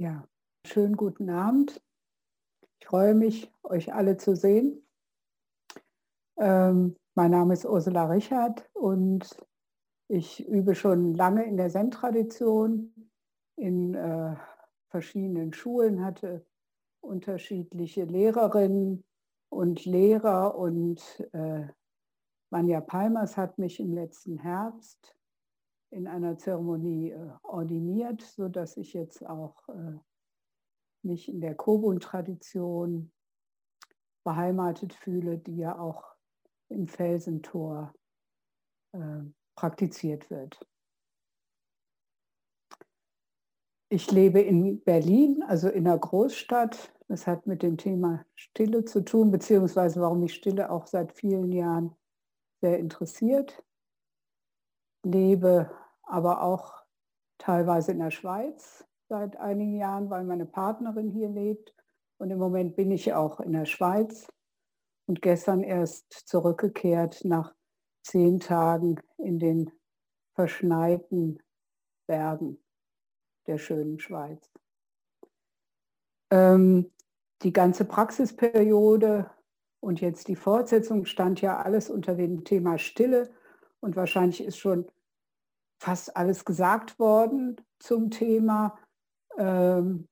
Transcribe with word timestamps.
Ja, 0.00 0.26
schönen 0.66 0.96
guten 0.96 1.28
Abend. 1.28 1.78
Ich 2.78 2.86
freue 2.86 3.14
mich, 3.14 3.52
euch 3.62 3.92
alle 3.92 4.16
zu 4.16 4.34
sehen. 4.34 4.82
Ähm, 6.38 6.96
mein 7.14 7.32
Name 7.32 7.52
ist 7.52 7.66
Ursula 7.66 8.06
Richard 8.06 8.66
und 8.72 9.28
ich 10.08 10.48
übe 10.48 10.74
schon 10.74 11.12
lange 11.12 11.44
in 11.44 11.58
der 11.58 11.68
Zen-Tradition, 11.68 13.10
in 13.56 13.94
äh, 13.94 14.36
verschiedenen 14.88 15.52
Schulen, 15.52 16.02
hatte 16.02 16.46
unterschiedliche 17.02 18.04
Lehrerinnen 18.04 19.04
und 19.50 19.84
Lehrer 19.84 20.56
und 20.56 21.02
äh, 21.34 21.66
Manja 22.48 22.80
Palmers 22.80 23.36
hat 23.36 23.58
mich 23.58 23.78
im 23.80 23.92
letzten 23.92 24.38
Herbst 24.38 25.14
in 25.90 26.06
einer 26.06 26.38
Zeremonie 26.38 27.10
äh, 27.10 27.30
ordiniert, 27.42 28.22
sodass 28.22 28.76
ich 28.76 28.92
jetzt 28.92 29.26
auch 29.26 29.68
äh, 29.68 29.98
mich 31.02 31.28
in 31.28 31.40
der 31.40 31.54
Kobun-Tradition 31.54 33.12
beheimatet 34.24 34.92
fühle, 34.92 35.38
die 35.38 35.56
ja 35.56 35.78
auch 35.78 36.04
im 36.68 36.86
Felsentor 36.86 37.92
äh, 38.92 39.22
praktiziert 39.56 40.30
wird. 40.30 40.60
Ich 43.92 44.10
lebe 44.12 44.40
in 44.40 44.80
Berlin, 44.82 45.42
also 45.42 45.68
in 45.68 45.86
einer 45.86 45.98
Großstadt. 45.98 46.94
Das 47.08 47.26
hat 47.26 47.48
mit 47.48 47.64
dem 47.64 47.76
Thema 47.76 48.24
Stille 48.36 48.84
zu 48.84 49.00
tun, 49.00 49.32
beziehungsweise 49.32 50.00
warum 50.00 50.20
mich 50.20 50.34
Stille 50.34 50.70
auch 50.70 50.86
seit 50.86 51.12
vielen 51.12 51.50
Jahren 51.50 51.96
sehr 52.60 52.78
interessiert. 52.78 53.64
Lebe 55.02 55.70
aber 56.02 56.42
auch 56.42 56.74
teilweise 57.38 57.92
in 57.92 57.98
der 58.00 58.10
Schweiz 58.10 58.84
seit 59.08 59.36
einigen 59.36 59.76
Jahren, 59.76 60.10
weil 60.10 60.24
meine 60.24 60.46
Partnerin 60.46 61.10
hier 61.10 61.28
lebt. 61.28 61.74
Und 62.18 62.30
im 62.30 62.38
Moment 62.38 62.76
bin 62.76 62.90
ich 62.90 63.12
auch 63.12 63.40
in 63.40 63.52
der 63.52 63.64
Schweiz 63.64 64.28
und 65.06 65.22
gestern 65.22 65.62
erst 65.62 66.28
zurückgekehrt 66.28 67.24
nach 67.24 67.54
zehn 68.02 68.40
Tagen 68.40 69.00
in 69.18 69.38
den 69.38 69.70
verschneiten 70.34 71.42
Bergen 72.06 72.62
der 73.46 73.58
schönen 73.58 73.98
Schweiz. 73.98 74.50
Ähm, 76.30 76.92
die 77.42 77.52
ganze 77.52 77.84
Praxisperiode 77.84 79.30
und 79.80 80.00
jetzt 80.00 80.28
die 80.28 80.36
Fortsetzung 80.36 81.06
stand 81.06 81.40
ja 81.40 81.58
alles 81.58 81.90
unter 81.90 82.14
dem 82.14 82.44
Thema 82.44 82.78
Stille 82.78 83.30
und 83.80 83.96
wahrscheinlich 83.96 84.42
ist 84.42 84.58
schon 84.58 84.86
fast 85.78 86.16
alles 86.16 86.44
gesagt 86.44 86.98
worden 86.98 87.56
zum 87.78 88.10
Thema. 88.10 88.78
Ähm, 89.38 90.08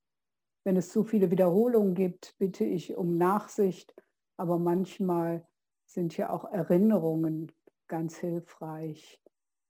wenn 0.64 0.76
es 0.76 0.90
zu 0.90 1.04
viele 1.04 1.30
Wiederholungen 1.30 1.94
gibt, 1.94 2.36
bitte 2.38 2.64
ich 2.64 2.96
um 2.96 3.16
Nachsicht, 3.16 3.94
aber 4.36 4.58
manchmal 4.58 5.46
sind 5.86 6.16
ja 6.16 6.30
auch 6.30 6.44
Erinnerungen 6.44 7.52
ganz 7.86 8.16
hilfreich. 8.16 9.20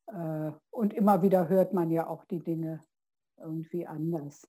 Äh, 0.06 0.52
und 0.70 0.94
immer 0.94 1.22
wieder 1.22 1.48
hört 1.48 1.72
man 1.72 1.91
ja 1.91 2.06
auch 2.06 2.24
die 2.24 2.41
Dinge 2.41 2.80
irgendwie 3.36 3.86
anders. 3.86 4.48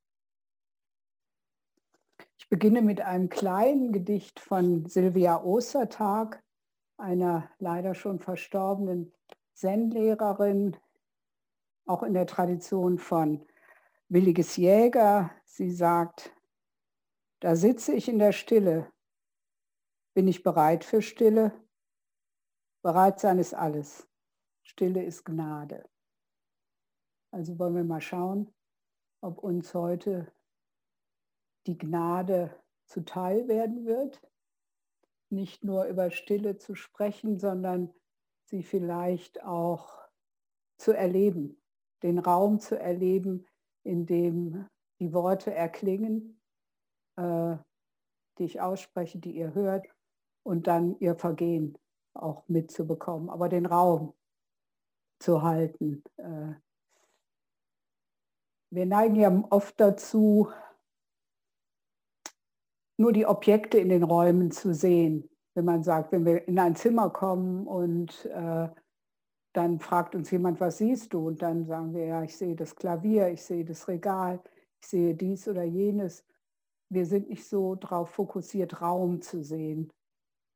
Ich 2.38 2.50
beginne 2.50 2.82
mit 2.82 3.02
einem 3.02 3.30
kleinen 3.30 3.92
Gedicht 3.92 4.40
von 4.40 4.86
Sylvia 4.88 5.44
Ostertag, 5.44 6.44
einer 6.98 7.50
leider 7.60 7.94
schon 7.96 8.20
verstorbenen 8.20 9.14
Zen-Lehrerin, 9.60 10.78
auch 11.86 12.04
in 12.04 12.14
der 12.14 12.26
Tradition 12.26 12.98
von 12.98 13.46
Williges 14.08 14.56
Jäger. 14.56 15.32
Sie 15.44 15.70
sagt, 15.70 16.34
da 17.42 17.58
sitze 17.58 17.94
ich 17.94 18.08
in 18.08 18.20
der 18.20 18.32
Stille. 18.32 18.90
Bin 20.14 20.30
ich 20.30 20.44
bereit 20.44 20.86
für 20.86 21.02
Stille? 21.02 21.52
Bereit 22.82 23.20
sein 23.20 23.38
ist 23.38 23.54
alles. 23.54 24.08
Stille 24.64 25.04
ist 25.04 25.26
Gnade. 25.26 25.84
Also 27.32 27.60
wollen 27.60 27.76
wir 27.76 27.84
mal 27.84 28.00
schauen, 28.00 28.56
ob 29.20 29.40
uns 29.40 29.74
heute 29.74 30.32
die 31.68 31.78
Gnade 31.78 32.58
zuteil 32.86 33.50
werden 33.50 33.86
wird, 33.86 34.26
nicht 35.30 35.66
nur 35.66 35.84
über 35.84 36.12
Stille 36.12 36.58
zu 36.58 36.76
sprechen, 36.76 37.38
sondern 37.38 37.94
sie 38.50 38.64
vielleicht 38.64 39.44
auch 39.44 40.00
zu 40.78 40.92
erleben, 40.92 41.62
den 42.04 42.20
Raum 42.20 42.60
zu 42.60 42.80
erleben, 42.80 43.46
in 43.84 44.06
dem 44.06 44.68
die 45.00 45.14
Worte 45.14 45.54
erklingen, 45.54 46.42
äh, 47.16 47.58
die 48.38 48.46
ich 48.46 48.62
ausspreche, 48.62 49.20
die 49.20 49.36
ihr 49.36 49.54
hört, 49.54 49.88
und 50.44 50.68
dann 50.68 50.98
ihr 51.00 51.16
Vergehen 51.16 51.78
auch 52.14 52.48
mitzubekommen, 52.48 53.30
aber 53.30 53.50
den 53.50 53.66
Raum 53.66 54.14
zu 55.20 55.44
halten, 55.44 56.04
äh, 56.18 56.54
wir 58.72 58.86
neigen 58.86 59.16
ja 59.16 59.44
oft 59.50 59.80
dazu, 59.80 60.52
nur 62.98 63.14
die 63.14 63.26
Objekte 63.26 63.80
in 63.80 63.90
den 63.90 64.04
Räumen 64.04 64.52
zu 64.52 64.74
sehen. 64.74 65.28
Wenn 65.60 65.66
man 65.66 65.84
sagt, 65.84 66.14
wenn 66.14 66.26
wir 66.26 66.48
in 66.48 66.58
ein 66.58 66.78
Zimmer 66.78 67.10
kommen 67.10 67.68
und 67.68 68.24
äh, 68.28 68.70
dann 69.52 69.80
fragt 69.82 70.16
uns 70.16 70.32
jemand, 70.32 70.62
was 70.62 70.78
siehst 70.78 71.12
du? 71.14 71.28
Und 71.28 71.42
dann 71.42 71.66
sagen 71.66 71.94
wir, 71.94 72.06
ja, 72.06 72.24
ich 72.24 72.38
sehe 72.38 72.56
das 72.56 72.74
Klavier, 72.74 73.28
ich 73.28 73.44
sehe 73.44 73.66
das 73.66 73.86
Regal, 73.90 74.42
ich 74.82 74.88
sehe 74.88 75.16
dies 75.16 75.50
oder 75.50 75.64
jenes. 75.64 76.24
Wir 76.90 77.06
sind 77.06 77.28
nicht 77.28 77.46
so 77.46 77.76
darauf 77.76 78.10
fokussiert, 78.12 78.82
Raum 78.82 79.22
zu 79.22 79.44
sehen. 79.44 79.92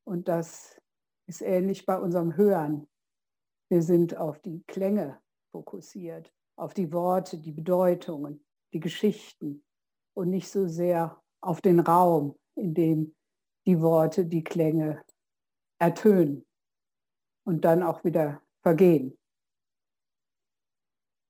Und 0.07 0.29
das 0.29 0.81
ist 1.27 1.41
ähnlich 1.41 1.85
bei 1.85 1.99
unserem 1.99 2.37
Hören. 2.37 2.87
Wir 3.69 3.81
sind 3.81 4.15
auf 4.15 4.39
die 4.39 4.63
Klänge 4.67 5.19
fokussiert 5.51 6.31
auf 6.55 6.73
die 6.73 6.93
Worte, 6.93 7.39
die 7.39 7.51
Bedeutungen, 7.51 8.41
die 8.71 8.79
Geschichten 8.79 9.65
und 10.15 10.29
nicht 10.29 10.49
so 10.49 10.65
sehr 10.65 11.21
auf 11.41 11.59
den 11.59 11.81
Raum, 11.81 12.37
in 12.55 12.73
dem 12.73 13.15
die 13.65 13.81
Worte, 13.81 14.25
die 14.25 14.43
Klänge 14.43 15.03
ertönen 15.79 16.45
und 17.45 17.65
dann 17.65 17.83
auch 17.83 18.03
wieder 18.03 18.41
vergehen. 18.61 19.17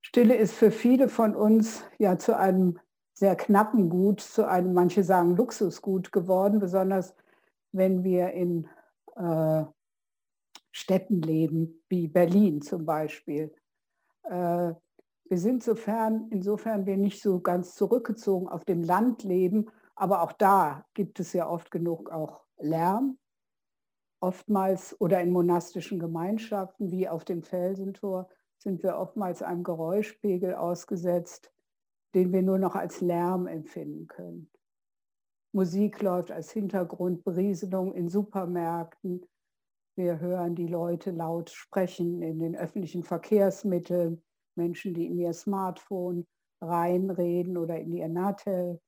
Stille 0.02 0.36
ist 0.36 0.54
für 0.54 0.70
viele 0.70 1.08
von 1.08 1.34
uns 1.34 1.82
ja 1.98 2.18
zu 2.18 2.36
einem 2.36 2.78
sehr 3.14 3.36
knappen 3.36 3.88
Gut, 3.88 4.20
zu 4.20 4.46
einem, 4.46 4.74
manche 4.74 5.02
sagen 5.02 5.36
Luxusgut 5.36 6.12
geworden, 6.12 6.58
besonders 6.58 7.14
wenn 7.72 8.04
wir 8.04 8.32
in 8.32 8.68
äh, 9.16 9.64
Städten 10.70 11.22
leben, 11.22 11.82
wie 11.88 12.08
Berlin 12.08 12.60
zum 12.60 12.84
Beispiel. 12.84 13.54
Äh, 14.24 14.74
wir 15.26 15.38
sind 15.38 15.62
sofern, 15.62 16.28
insofern 16.30 16.86
wir 16.86 16.96
nicht 16.96 17.22
so 17.22 17.40
ganz 17.40 17.74
zurückgezogen 17.74 18.48
auf 18.48 18.64
dem 18.64 18.82
Land 18.82 19.22
leben, 19.22 19.70
aber 19.94 20.22
auch 20.22 20.32
da 20.32 20.84
gibt 20.94 21.20
es 21.20 21.32
ja 21.32 21.48
oft 21.48 21.70
genug 21.70 22.10
auch 22.10 22.44
Lärm, 22.58 23.18
oftmals 24.20 24.98
oder 25.00 25.20
in 25.20 25.32
monastischen 25.32 25.98
Gemeinschaften 25.98 26.90
wie 26.90 27.08
auf 27.08 27.24
dem 27.24 27.42
Felsentor 27.42 28.28
sind 28.58 28.82
wir 28.82 28.96
oftmals 28.96 29.42
einem 29.42 29.62
Geräuschpegel 29.62 30.54
ausgesetzt, 30.54 31.52
den 32.14 32.32
wir 32.32 32.42
nur 32.42 32.58
noch 32.58 32.74
als 32.74 33.02
Lärm 33.02 33.46
empfinden 33.46 34.06
können. 34.06 34.50
Musik 35.52 36.00
läuft 36.00 36.32
als 36.32 36.50
Hintergrundberieselung 36.50 37.94
in 37.94 38.08
Supermärkten. 38.08 39.26
Wir 39.96 40.18
hören 40.18 40.54
die 40.54 40.66
Leute 40.66 41.10
laut 41.10 41.50
sprechen 41.50 42.22
in 42.22 42.38
den 42.40 42.56
öffentlichen 42.56 43.04
Verkehrsmitteln. 43.04 44.22
Menschen, 44.56 44.94
die 44.94 45.06
in 45.06 45.18
ihr 45.18 45.32
Smartphone 45.32 46.26
reinreden 46.60 47.56
oder 47.56 47.78
in 47.78 47.92
ihr 47.92 48.08
Natel. 48.08 48.80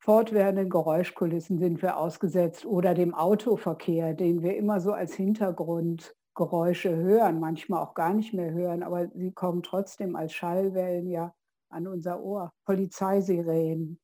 Fortwährenden 0.00 0.70
Geräuschkulissen 0.70 1.58
sind 1.58 1.82
wir 1.82 1.96
ausgesetzt 1.96 2.64
oder 2.64 2.94
dem 2.94 3.14
Autoverkehr, 3.14 4.14
den 4.14 4.42
wir 4.42 4.56
immer 4.56 4.80
so 4.80 4.92
als 4.92 5.14
Hintergrundgeräusche 5.14 6.94
hören, 6.94 7.40
manchmal 7.40 7.82
auch 7.82 7.94
gar 7.94 8.14
nicht 8.14 8.32
mehr 8.32 8.52
hören, 8.52 8.82
aber 8.82 9.08
sie 9.08 9.32
kommen 9.32 9.62
trotzdem 9.62 10.14
als 10.14 10.32
Schallwellen 10.32 11.08
ja 11.08 11.34
an 11.68 11.86
unser 11.86 12.22
Ohr. 12.22 12.52
Polizeisirenen 12.64 13.98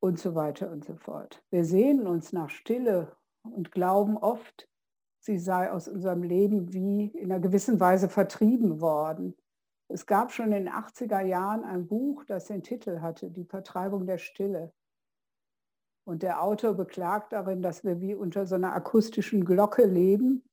und 0.00 0.18
so 0.18 0.34
weiter 0.34 0.70
und 0.70 0.84
so 0.84 0.96
fort. 0.96 1.42
Wir 1.50 1.64
sehnen 1.64 2.06
uns 2.06 2.32
nach 2.32 2.50
Stille 2.50 3.16
und 3.42 3.70
glauben 3.70 4.16
oft, 4.16 4.68
sie 5.20 5.38
sei 5.38 5.70
aus 5.70 5.88
unserem 5.88 6.22
Leben 6.22 6.72
wie 6.72 7.06
in 7.06 7.30
einer 7.30 7.40
gewissen 7.40 7.80
Weise 7.80 8.08
vertrieben 8.08 8.80
worden. 8.80 9.34
Es 9.88 10.06
gab 10.06 10.32
schon 10.32 10.52
in 10.52 10.64
den 10.64 10.68
80er 10.70 11.20
Jahren 11.20 11.64
ein 11.64 11.86
Buch, 11.86 12.24
das 12.24 12.46
den 12.46 12.62
Titel 12.62 13.00
hatte, 13.00 13.30
Die 13.30 13.44
Vertreibung 13.44 14.06
der 14.06 14.18
Stille. 14.18 14.72
Und 16.06 16.22
der 16.22 16.42
Autor 16.42 16.74
beklagt 16.74 17.32
darin, 17.32 17.62
dass 17.62 17.84
wir 17.84 18.00
wie 18.00 18.14
unter 18.14 18.46
so 18.46 18.54
einer 18.54 18.74
akustischen 18.74 19.44
Glocke 19.44 19.84
leben 19.84 20.44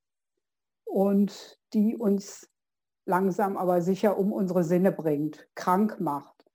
und 0.86 1.60
die 1.74 1.96
uns 1.96 2.50
langsam 3.06 3.58
aber 3.58 3.82
sicher 3.82 4.18
um 4.18 4.32
unsere 4.32 4.64
Sinne 4.64 4.92
bringt, 4.92 5.50
krank 5.56 6.00
macht. 6.00 6.46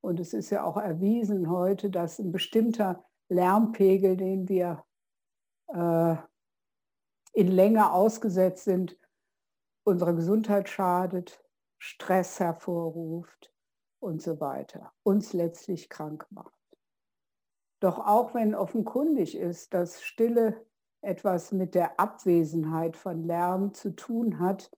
Und 0.00 0.20
es 0.20 0.32
ist 0.32 0.50
ja 0.50 0.64
auch 0.64 0.76
erwiesen 0.76 1.50
heute, 1.50 1.90
dass 1.90 2.18
ein 2.18 2.30
bestimmter 2.30 3.04
Lärmpegel, 3.28 4.16
den 4.16 4.48
wir 4.48 4.84
äh, 5.68 6.16
in 7.32 7.48
Länge 7.48 7.90
ausgesetzt 7.92 8.64
sind, 8.64 8.96
unsere 9.84 10.14
Gesundheit 10.14 10.68
schadet, 10.68 11.44
Stress 11.78 12.40
hervorruft 12.40 13.52
und 14.00 14.22
so 14.22 14.40
weiter, 14.40 14.92
uns 15.02 15.32
letztlich 15.32 15.88
krank 15.88 16.26
macht. 16.30 16.52
Doch 17.80 17.98
auch 17.98 18.34
wenn 18.34 18.54
offenkundig 18.54 19.36
ist, 19.36 19.74
dass 19.74 20.02
Stille 20.02 20.64
etwas 21.02 21.52
mit 21.52 21.74
der 21.74 22.00
Abwesenheit 22.00 22.96
von 22.96 23.22
Lärm 23.22 23.74
zu 23.74 23.94
tun 23.94 24.40
hat, 24.40 24.70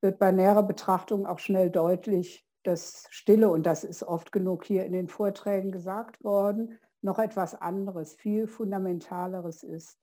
wird 0.00 0.18
bei 0.18 0.30
näherer 0.30 0.62
Betrachtung 0.62 1.26
auch 1.26 1.38
schnell 1.38 1.70
deutlich, 1.70 2.46
dass 2.62 3.06
Stille, 3.10 3.48
und 3.48 3.64
das 3.64 3.82
ist 3.82 4.02
oft 4.02 4.30
genug 4.30 4.64
hier 4.64 4.84
in 4.84 4.92
den 4.92 5.08
Vorträgen 5.08 5.72
gesagt 5.72 6.22
worden, 6.22 6.78
noch 7.00 7.18
etwas 7.18 7.54
anderes, 7.54 8.14
viel 8.14 8.46
fundamentaleres 8.46 9.62
ist. 9.62 9.98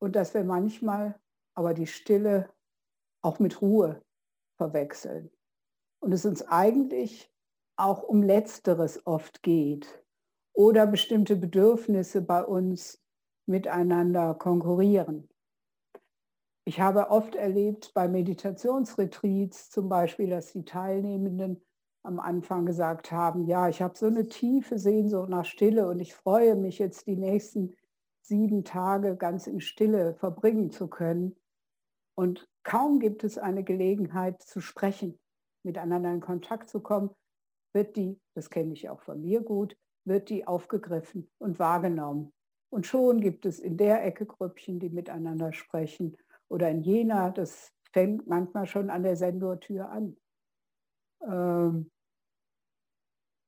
Und 0.00 0.16
dass 0.16 0.34
wir 0.34 0.44
manchmal 0.44 1.20
aber 1.54 1.74
die 1.74 1.86
Stille 1.86 2.48
auch 3.20 3.38
mit 3.38 3.60
Ruhe 3.60 4.02
verwechseln. 4.62 5.30
Und 6.00 6.12
es 6.12 6.24
uns 6.24 6.42
eigentlich 6.46 7.32
auch 7.76 8.04
um 8.04 8.22
letzteres 8.22 9.04
oft 9.06 9.42
geht 9.42 10.04
oder 10.52 10.86
bestimmte 10.86 11.34
Bedürfnisse 11.34 12.22
bei 12.22 12.44
uns 12.44 13.02
miteinander 13.46 14.34
konkurrieren. 14.34 15.28
Ich 16.64 16.80
habe 16.80 17.10
oft 17.10 17.34
erlebt 17.34 17.92
bei 17.92 18.06
Meditationsretreats 18.06 19.70
zum 19.70 19.88
Beispiel, 19.88 20.30
dass 20.30 20.52
die 20.52 20.64
Teilnehmenden 20.64 21.60
am 22.04 22.20
Anfang 22.20 22.66
gesagt 22.66 23.10
haben, 23.10 23.46
ja, 23.46 23.68
ich 23.68 23.82
habe 23.82 23.98
so 23.98 24.06
eine 24.06 24.28
tiefe 24.28 24.78
Sehnsucht 24.78 25.28
nach 25.28 25.44
Stille 25.44 25.88
und 25.88 25.98
ich 25.98 26.14
freue 26.14 26.54
mich 26.54 26.78
jetzt 26.78 27.08
die 27.08 27.16
nächsten 27.16 27.74
sieben 28.20 28.62
Tage 28.62 29.16
ganz 29.16 29.48
in 29.48 29.60
Stille 29.60 30.14
verbringen 30.14 30.70
zu 30.70 30.86
können. 30.86 31.34
Und 32.14 32.46
kaum 32.62 33.00
gibt 33.00 33.24
es 33.24 33.38
eine 33.38 33.64
Gelegenheit 33.64 34.42
zu 34.42 34.60
sprechen, 34.60 35.18
miteinander 35.64 36.12
in 36.12 36.20
Kontakt 36.20 36.68
zu 36.68 36.80
kommen, 36.80 37.10
wird 37.72 37.96
die, 37.96 38.20
das 38.34 38.50
kenne 38.50 38.72
ich 38.74 38.88
auch 38.90 39.00
von 39.00 39.22
mir 39.22 39.40
gut, 39.42 39.76
wird 40.04 40.28
die 40.28 40.46
aufgegriffen 40.46 41.30
und 41.38 41.58
wahrgenommen. 41.58 42.32
Und 42.70 42.86
schon 42.86 43.20
gibt 43.20 43.46
es 43.46 43.58
in 43.58 43.76
der 43.76 44.04
Ecke 44.04 44.26
Grüppchen, 44.26 44.78
die 44.80 44.90
miteinander 44.90 45.52
sprechen 45.52 46.16
oder 46.48 46.70
in 46.70 46.80
jener, 46.80 47.30
das 47.30 47.72
fängt 47.92 48.26
manchmal 48.26 48.66
schon 48.66 48.90
an 48.90 49.02
der 49.02 49.16
Sendortür 49.16 49.90
an. 49.90 50.16
Ähm, 51.22 51.90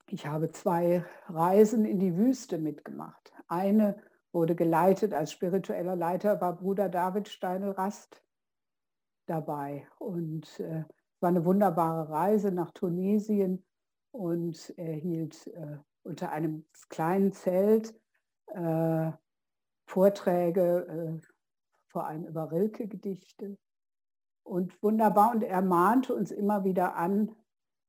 ich 0.09 0.27
habe 0.27 0.51
zwei 0.53 1.05
Reisen 1.27 1.85
in 1.85 1.99
die 1.99 2.17
Wüste 2.17 2.59
mitgemacht. 2.59 3.33
Eine 3.49 3.97
wurde 4.33 4.55
geleitet 4.55 5.15
als 5.15 5.33
spiritueller 5.33 5.97
Leiter, 5.97 6.41
war 6.41 6.57
Bruder 6.57 6.89
David 6.89 7.29
Steinel-Rast 7.29 8.24
dabei. 9.27 9.87
Und 9.99 10.61
äh, 10.61 10.85
war 11.21 11.29
eine 11.29 11.45
wunderbare 11.45 12.09
Reise 12.11 12.53
nach 12.53 12.71
Tunesien 12.73 13.65
und 14.13 14.73
er 14.77 14.95
hielt 14.95 15.47
äh, 15.49 15.79
unter 16.03 16.31
einem 16.31 16.67
kleinen 16.89 17.33
Zelt 17.33 17.99
äh, 18.49 19.11
Vorträge, 19.87 21.21
äh, 21.23 21.27
vor 21.89 22.07
allem 22.07 22.27
über 22.27 22.51
Rilke-Gedichte. 22.51 23.57
Und 24.43 24.83
wunderbar, 24.83 25.33
und 25.33 25.43
er 25.43 25.63
mahnte 25.63 26.15
uns 26.15 26.31
immer 26.31 26.65
wieder 26.65 26.97
an, 26.97 27.35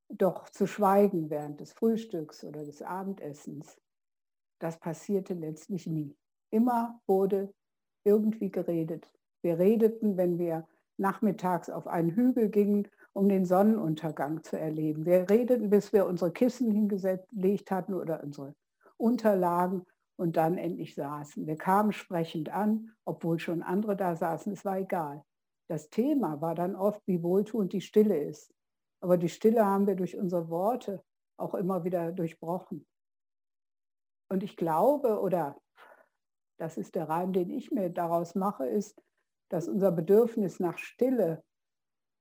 doch 0.08 0.50
zu 0.50 0.68
schweigen 0.68 1.30
während 1.30 1.60
des 1.60 1.74
Frühstücks 1.74 2.44
oder 2.44 2.64
des 2.64 2.82
Abendessens. 2.82 3.78
Das 4.60 4.80
passierte 4.80 5.34
letztlich 5.34 5.88
nie. 5.88 6.16
Immer 6.52 7.02
wurde 7.08 7.54
irgendwie 8.06 8.52
geredet. 8.52 9.12
Wir 9.42 9.60
redeten, 9.60 10.16
wenn 10.16 10.38
wir 10.38 10.68
nachmittags 10.98 11.70
auf 11.70 11.88
einen 11.88 12.12
Hügel 12.12 12.50
gingen, 12.50 12.88
um 13.14 13.30
den 13.30 13.46
Sonnenuntergang 13.46 14.44
zu 14.44 14.60
erleben. 14.60 15.06
Wir 15.06 15.30
redeten, 15.30 15.70
bis 15.70 15.94
wir 15.94 16.06
unsere 16.06 16.32
Kissen 16.32 16.72
hingelegt 16.72 17.72
hatten 17.72 17.94
oder 17.94 18.24
unsere 18.24 18.56
Unterlagen 18.98 19.86
und 20.18 20.38
dann 20.38 20.58
endlich 20.58 20.96
saßen. 20.96 21.48
Wir 21.48 21.58
kamen 21.58 21.92
sprechend 21.92 22.50
an, 22.50 22.92
obwohl 23.06 23.40
schon 23.40 23.64
andere 23.64 23.96
da 23.96 24.16
saßen, 24.16 24.54
es 24.54 24.66
war 24.66 24.80
egal. 24.80 25.24
Das 25.68 25.90
Thema 25.90 26.42
war 26.42 26.56
dann 26.56 26.76
oft, 26.76 27.02
wie 27.08 27.24
wohltuend 27.24 27.74
die 27.74 27.82
Stille 27.82 28.18
ist. 28.18 28.54
Aber 29.02 29.18
die 29.18 29.30
Stille 29.30 29.66
haben 29.66 29.88
wir 29.88 29.96
durch 29.96 30.18
unsere 30.18 30.50
Worte 30.50 31.04
auch 31.38 31.54
immer 31.56 31.84
wieder 31.84 32.12
durchbrochen. 32.12 32.86
Und 34.30 34.44
ich 34.44 34.58
glaube, 34.58 35.20
oder 35.20 35.58
das 36.58 36.78
ist 36.78 36.96
der 36.96 37.10
Reim, 37.10 37.34
den 37.34 37.50
ich 37.50 37.72
mir 37.72 37.90
daraus 37.90 38.36
mache, 38.36 38.66
ist, 38.66 39.02
dass 39.50 39.68
unser 39.68 39.92
Bedürfnis 39.92 40.60
nach 40.60 40.78
Stille 40.78 41.44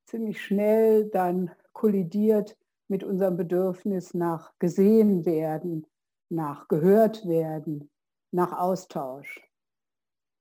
ziemlich 0.07 0.43
schnell 0.43 1.09
dann 1.11 1.51
kollidiert 1.73 2.57
mit 2.89 3.03
unserem 3.03 3.37
Bedürfnis 3.37 4.15
nach 4.15 4.53
gesehen 4.59 5.25
werden, 5.25 5.87
nach 6.29 6.69
gehört 6.69 7.27
werden, 7.27 7.91
nach 8.31 8.53
Austausch. 8.53 9.41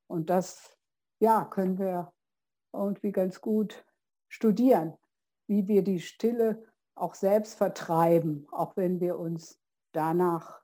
Und 0.07 0.30
das, 0.30 0.77
ja, 1.19 1.45
können 1.45 1.80
wir 1.80 2.12
irgendwie 2.74 3.12
ganz 3.12 3.39
gut 3.39 3.85
studieren, 4.27 4.97
wie 5.47 5.68
wir 5.68 5.83
die 5.83 6.00
Stille 6.00 6.63
auch 6.95 7.15
selbst 7.15 7.56
vertreiben, 7.56 8.47
auch 8.51 8.75
wenn 8.75 9.00
wir 9.00 9.18
uns 9.18 9.59
danach 9.94 10.62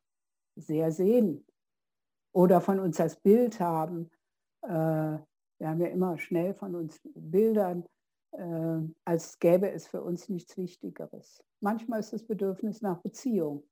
sehr 0.55 0.91
sehen 0.91 1.45
oder 2.33 2.61
von 2.61 2.79
uns 2.79 2.97
das 2.97 3.19
Bild 3.19 3.59
haben. 3.59 4.11
Äh, 4.61 5.19
wir 5.59 5.69
haben 5.69 5.81
ja 5.81 5.87
immer 5.87 6.17
schnell 6.17 6.53
von 6.53 6.75
uns 6.75 6.99
Bildern, 7.13 7.85
äh, 8.31 8.79
als 9.05 9.39
gäbe 9.39 9.71
es 9.71 9.87
für 9.87 10.01
uns 10.01 10.29
nichts 10.29 10.57
Wichtigeres. 10.57 11.43
Manchmal 11.59 11.99
ist 11.99 12.13
das 12.13 12.23
Bedürfnis 12.23 12.81
nach 12.81 13.01
Beziehung 13.01 13.63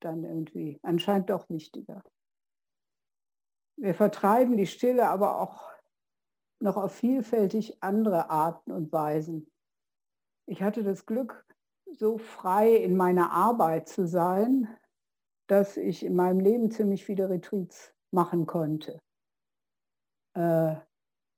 dann 0.00 0.24
irgendwie 0.24 0.78
anscheinend 0.82 1.30
doch 1.30 1.48
wichtiger. 1.48 2.02
Wir 3.76 3.94
vertreiben 3.94 4.56
die 4.56 4.66
Stille 4.66 5.08
aber 5.08 5.40
auch 5.40 5.70
noch 6.60 6.76
auf 6.76 6.92
vielfältig 6.92 7.82
andere 7.82 8.30
Arten 8.30 8.72
und 8.72 8.92
Weisen. 8.92 9.50
Ich 10.46 10.62
hatte 10.62 10.82
das 10.82 11.06
Glück, 11.06 11.44
so 11.92 12.18
frei 12.18 12.74
in 12.74 12.96
meiner 12.96 13.30
Arbeit 13.30 13.88
zu 13.88 14.06
sein, 14.06 14.68
dass 15.46 15.76
ich 15.76 16.04
in 16.04 16.16
meinem 16.16 16.40
Leben 16.40 16.70
ziemlich 16.70 17.04
viele 17.04 17.30
Retreats 17.30 17.94
machen 18.10 18.46
konnte. 18.46 19.00
Äh, 20.34 20.76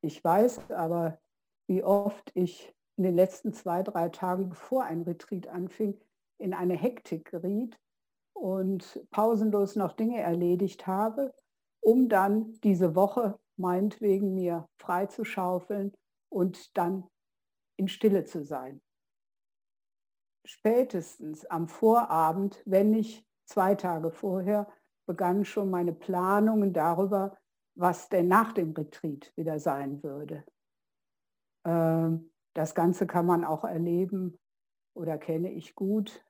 ich 0.02 0.22
weiß 0.22 0.70
aber, 0.70 1.18
wie 1.66 1.82
oft 1.82 2.30
ich 2.34 2.74
in 2.96 3.04
den 3.04 3.14
letzten 3.14 3.52
zwei, 3.52 3.82
drei 3.82 4.08
Tagen, 4.08 4.48
bevor 4.48 4.84
ein 4.84 5.02
Retreat 5.02 5.46
anfing, 5.46 5.98
in 6.38 6.54
eine 6.54 6.74
Hektik 6.74 7.30
geriet 7.30 7.78
und 8.32 9.06
pausenlos 9.10 9.76
noch 9.76 9.92
Dinge 9.92 10.20
erledigt 10.20 10.86
habe, 10.86 11.34
um 11.80 12.08
dann 12.08 12.52
diese 12.60 12.94
Woche 12.94 13.38
meinetwegen 13.56 14.34
mir 14.34 14.68
freizuschaufeln 14.78 15.92
und 16.30 16.76
dann 16.76 17.06
in 17.76 17.88
Stille 17.88 18.24
zu 18.24 18.44
sein. 18.44 18.82
Spätestens 20.46 21.44
am 21.46 21.68
Vorabend, 21.68 22.62
wenn 22.64 22.90
nicht 22.90 23.24
zwei 23.44 23.74
Tage 23.74 24.10
vorher, 24.10 24.66
begannen 25.06 25.44
schon 25.44 25.70
meine 25.70 25.92
Planungen 25.92 26.72
darüber, 26.72 27.36
was 27.80 28.08
denn 28.08 28.28
nach 28.28 28.52
dem 28.52 28.72
Retreat 28.72 29.32
wieder 29.36 29.58
sein 29.58 30.02
würde. 30.02 30.44
Ähm, 31.64 32.30
das 32.54 32.74
Ganze 32.74 33.06
kann 33.06 33.26
man 33.26 33.44
auch 33.44 33.64
erleben 33.64 34.38
oder 34.94 35.18
kenne 35.18 35.50
ich 35.52 35.74
gut 35.74 36.24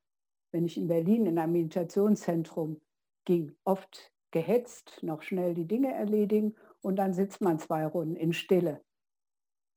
wenn 0.52 0.66
ich 0.66 0.76
in 0.76 0.88
Berlin 0.88 1.26
in 1.26 1.38
einem 1.38 1.52
Meditationszentrum 1.52 2.80
ging, 3.24 3.56
oft 3.64 4.12
gehetzt, 4.30 4.98
noch 5.02 5.22
schnell 5.22 5.54
die 5.54 5.66
Dinge 5.66 5.92
erledigen 5.92 6.56
und 6.80 6.96
dann 6.96 7.14
sitzt 7.14 7.40
man 7.40 7.58
zwei 7.58 7.86
Runden 7.86 8.16
in 8.16 8.32
Stille. 8.32 8.82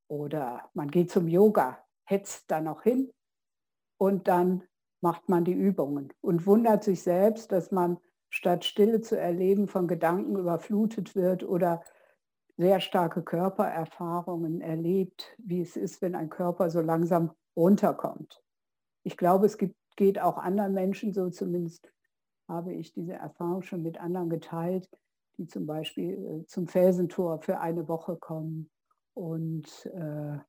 Oder 0.07 0.69
man 0.73 0.91
geht 0.91 1.11
zum 1.11 1.27
Yoga, 1.27 1.83
hetzt 2.05 2.49
da 2.51 2.61
noch 2.61 2.83
hin 2.83 3.11
und 3.97 4.27
dann 4.27 4.63
macht 5.01 5.27
man 5.29 5.43
die 5.43 5.53
Übungen 5.53 6.13
und 6.21 6.45
wundert 6.45 6.83
sich 6.83 7.01
selbst, 7.01 7.51
dass 7.51 7.71
man 7.71 7.97
statt 8.33 8.65
Stille 8.65 9.01
zu 9.01 9.15
erleben 9.17 9.67
von 9.67 9.87
Gedanken 9.87 10.35
überflutet 10.35 11.15
wird 11.15 11.43
oder 11.43 11.83
sehr 12.57 12.79
starke 12.79 13.21
Körpererfahrungen 13.21 14.59
erlebt, 14.59 15.35
wie 15.37 15.61
es 15.61 15.75
ist, 15.75 16.01
wenn 16.01 16.15
ein 16.15 16.29
Körper 16.29 16.71
so 16.71 16.81
langsam 16.81 17.31
runterkommt. 17.55 18.41
Ich 19.03 19.17
glaube, 19.17 19.45
es 19.45 19.57
gibt 19.57 19.75
geht 19.95 20.19
auch 20.19 20.37
anderen 20.37 20.73
Menschen 20.73 21.13
so, 21.13 21.29
zumindest 21.29 21.93
habe 22.47 22.73
ich 22.73 22.93
diese 22.93 23.13
Erfahrung 23.13 23.61
schon 23.61 23.83
mit 23.83 23.99
anderen 23.99 24.29
geteilt, 24.29 24.89
die 25.37 25.45
zum 25.45 25.67
Beispiel 25.67 26.41
äh, 26.41 26.45
zum 26.47 26.67
Felsentor 26.67 27.39
für 27.41 27.59
eine 27.59 27.87
Woche 27.87 28.15
kommen. 28.15 28.71
Und 29.13 29.85
äh, 29.93 30.39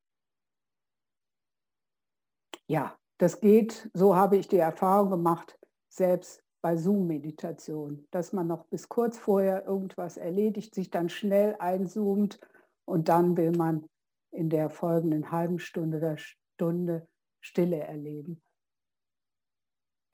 ja, 2.66 2.96
das 3.18 3.40
geht, 3.40 3.90
so 3.92 4.16
habe 4.16 4.38
ich 4.38 4.48
die 4.48 4.56
Erfahrung 4.56 5.10
gemacht, 5.10 5.58
selbst 5.88 6.43
bei 6.64 6.78
Zoom-Meditation, 6.78 8.06
dass 8.10 8.32
man 8.32 8.46
noch 8.46 8.64
bis 8.64 8.88
kurz 8.88 9.18
vorher 9.18 9.66
irgendwas 9.66 10.16
erledigt, 10.16 10.74
sich 10.74 10.90
dann 10.90 11.10
schnell 11.10 11.56
einzoomt 11.58 12.40
und 12.86 13.10
dann 13.10 13.36
will 13.36 13.52
man 13.52 13.86
in 14.30 14.48
der 14.48 14.70
folgenden 14.70 15.30
halben 15.30 15.58
Stunde 15.58 15.98
oder 15.98 16.16
Stunde 16.16 17.06
Stille 17.42 17.80
erleben. 17.80 18.40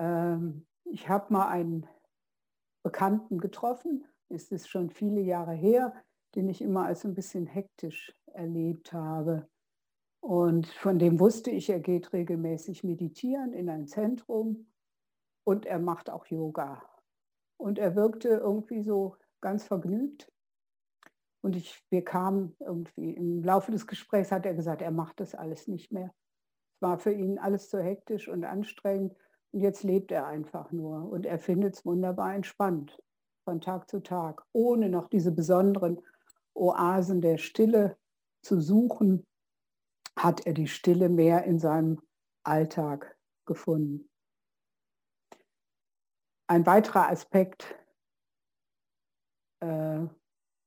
Ähm, 0.01 0.67
ich 0.87 1.09
habe 1.09 1.33
mal 1.33 1.47
einen 1.47 1.87
Bekannten 2.83 3.39
getroffen, 3.39 4.05
ist 4.29 4.51
es 4.51 4.67
schon 4.67 4.91
viele 4.91 5.21
Jahre 5.21 5.55
her, 5.55 5.95
den 6.35 6.49
ich 6.49 6.63
immer 6.63 6.85
als 6.85 7.05
ein 7.05 7.15
bisschen 7.15 7.47
hektisch 7.47 8.13
erlebt 8.33 8.93
habe. 8.93 9.49
Und 10.19 10.67
von 10.67 10.99
dem 10.99 11.21
wusste 11.21 11.53
ich, 11.53 11.71
er 11.71 11.79
geht 11.79 12.13
regelmäßig 12.13 12.83
meditieren 12.83 13.53
in 13.53 13.69
ein 13.69 13.87
Zentrum 13.87 14.67
und 15.45 15.67
er 15.67 15.79
macht 15.79 16.11
auch 16.11 16.27
Yoga. 16.27 16.83
Und 17.57 17.79
er 17.79 17.95
wirkte 17.95 18.29
irgendwie 18.29 18.83
so 18.83 19.17
ganz 19.41 19.65
vergnügt. 19.65 20.31
Und 21.43 21.57
ich, 21.57 21.83
wir 21.91 22.05
kamen 22.05 22.57
irgendwie, 22.61 23.15
im 23.15 23.43
Laufe 23.43 23.73
des 23.73 23.87
Gesprächs 23.87 24.31
hat 24.31 24.47
er 24.47 24.55
gesagt, 24.55 24.83
er 24.83 24.91
macht 24.91 25.21
das 25.21 25.35
alles 25.35 25.67
nicht 25.69 25.93
mehr. 25.93 26.15
Es 26.75 26.83
war 26.83 26.99
für 26.99 27.13
ihn 27.13 27.39
alles 27.39 27.69
zu 27.69 27.83
hektisch 27.83 28.29
und 28.29 28.45
anstrengend. 28.45 29.15
Und 29.53 29.61
jetzt 29.61 29.83
lebt 29.83 30.13
er 30.13 30.27
einfach 30.27 30.71
nur. 30.73 31.11
Und 31.11 31.27
er 31.27 31.39
findet 31.39 31.77
es 31.77 31.87
wunderbar 31.87 32.35
entspannt 32.35 32.99
von 33.45 33.61
Tag 33.61 33.89
zu 33.89 34.01
Tag, 34.01 34.45
ohne 34.53 34.89
noch 34.89 35.09
diese 35.09 35.33
besonderen 35.33 36.01
Oasen 36.55 37.21
der 37.21 37.39
Stille 37.39 37.97
zu 38.43 38.61
suchen, 38.61 39.27
hat 40.17 40.47
er 40.47 40.53
die 40.53 40.69
Stille 40.69 41.09
mehr 41.09 41.45
in 41.45 41.59
seinem 41.59 42.01
Alltag 42.43 43.17
gefunden. 43.47 44.10
Ein 46.51 46.67
weiterer 46.67 47.09
Aspekt 47.09 47.77
äh, 49.61 50.01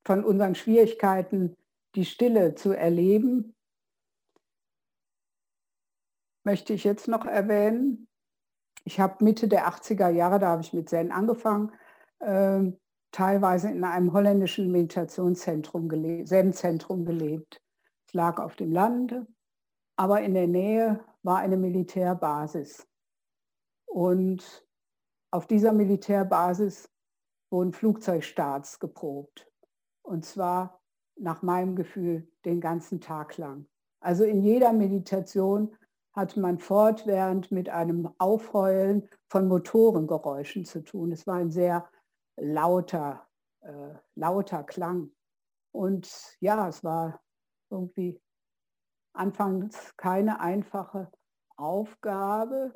von 0.06 0.24
unseren 0.24 0.56
Schwierigkeiten, 0.56 1.58
die 1.96 2.06
Stille 2.06 2.56
zu 2.56 2.72
erleben, 2.72 3.54
möchte 6.46 6.72
ich 6.72 6.86
jetzt 6.86 7.10
noch 7.10 7.26
erwähnen. 7.26 8.08
Ich 8.86 9.02
habe 9.02 9.26
Mitte 9.26 9.50
der 9.50 9.68
80er 9.68 10.08
Jahre, 10.08 10.40
da 10.40 10.52
habe 10.52 10.62
ich 10.62 10.72
mit 10.72 10.88
Zen 10.88 11.12
angefangen, 11.12 11.74
äh, 12.20 12.72
teilweise 13.12 13.70
in 13.70 13.84
einem 13.84 14.14
holländischen 14.14 14.72
Meditationszentrum 14.72 15.90
gelebt, 15.90 16.30
Zen-Zentrum 16.30 17.04
gelebt. 17.04 17.62
Es 18.08 18.14
lag 18.14 18.40
auf 18.40 18.56
dem 18.56 18.72
Lande, 18.72 19.28
aber 19.98 20.22
in 20.22 20.34
der 20.34 20.48
Nähe 20.48 21.04
war 21.24 21.40
eine 21.40 21.58
Militärbasis. 21.58 22.88
Und 23.86 24.66
auf 25.34 25.48
dieser 25.48 25.74
Militärbasis 25.74 26.92
wurden 27.50 27.74
Flugzeugstarts 27.74 28.80
geprobt. 28.80 29.52
Und 30.04 30.26
zwar 30.26 30.80
nach 31.16 31.42
meinem 31.42 31.76
Gefühl 31.76 32.32
den 32.46 32.62
ganzen 32.62 33.02
Tag 33.02 33.38
lang. 33.38 33.68
Also 34.00 34.26
in 34.26 34.44
jeder 34.44 34.74
Meditation 34.74 35.76
hat 36.16 36.38
man 36.38 36.60
fortwährend 36.60 37.52
mit 37.52 37.68
einem 37.70 38.14
Aufheulen 38.20 39.10
von 39.28 39.48
Motorengeräuschen 39.48 40.66
zu 40.66 40.84
tun. 40.84 41.12
Es 41.12 41.26
war 41.26 41.38
ein 41.38 41.50
sehr 41.50 41.90
lauter, 42.36 43.28
äh, 43.62 43.96
lauter 44.14 44.64
Klang. 44.64 45.12
Und 45.72 46.38
ja, 46.42 46.68
es 46.68 46.84
war 46.84 47.20
irgendwie 47.72 48.22
anfangs 49.14 49.98
keine 49.98 50.40
einfache 50.40 51.12
Aufgabe, 51.56 52.72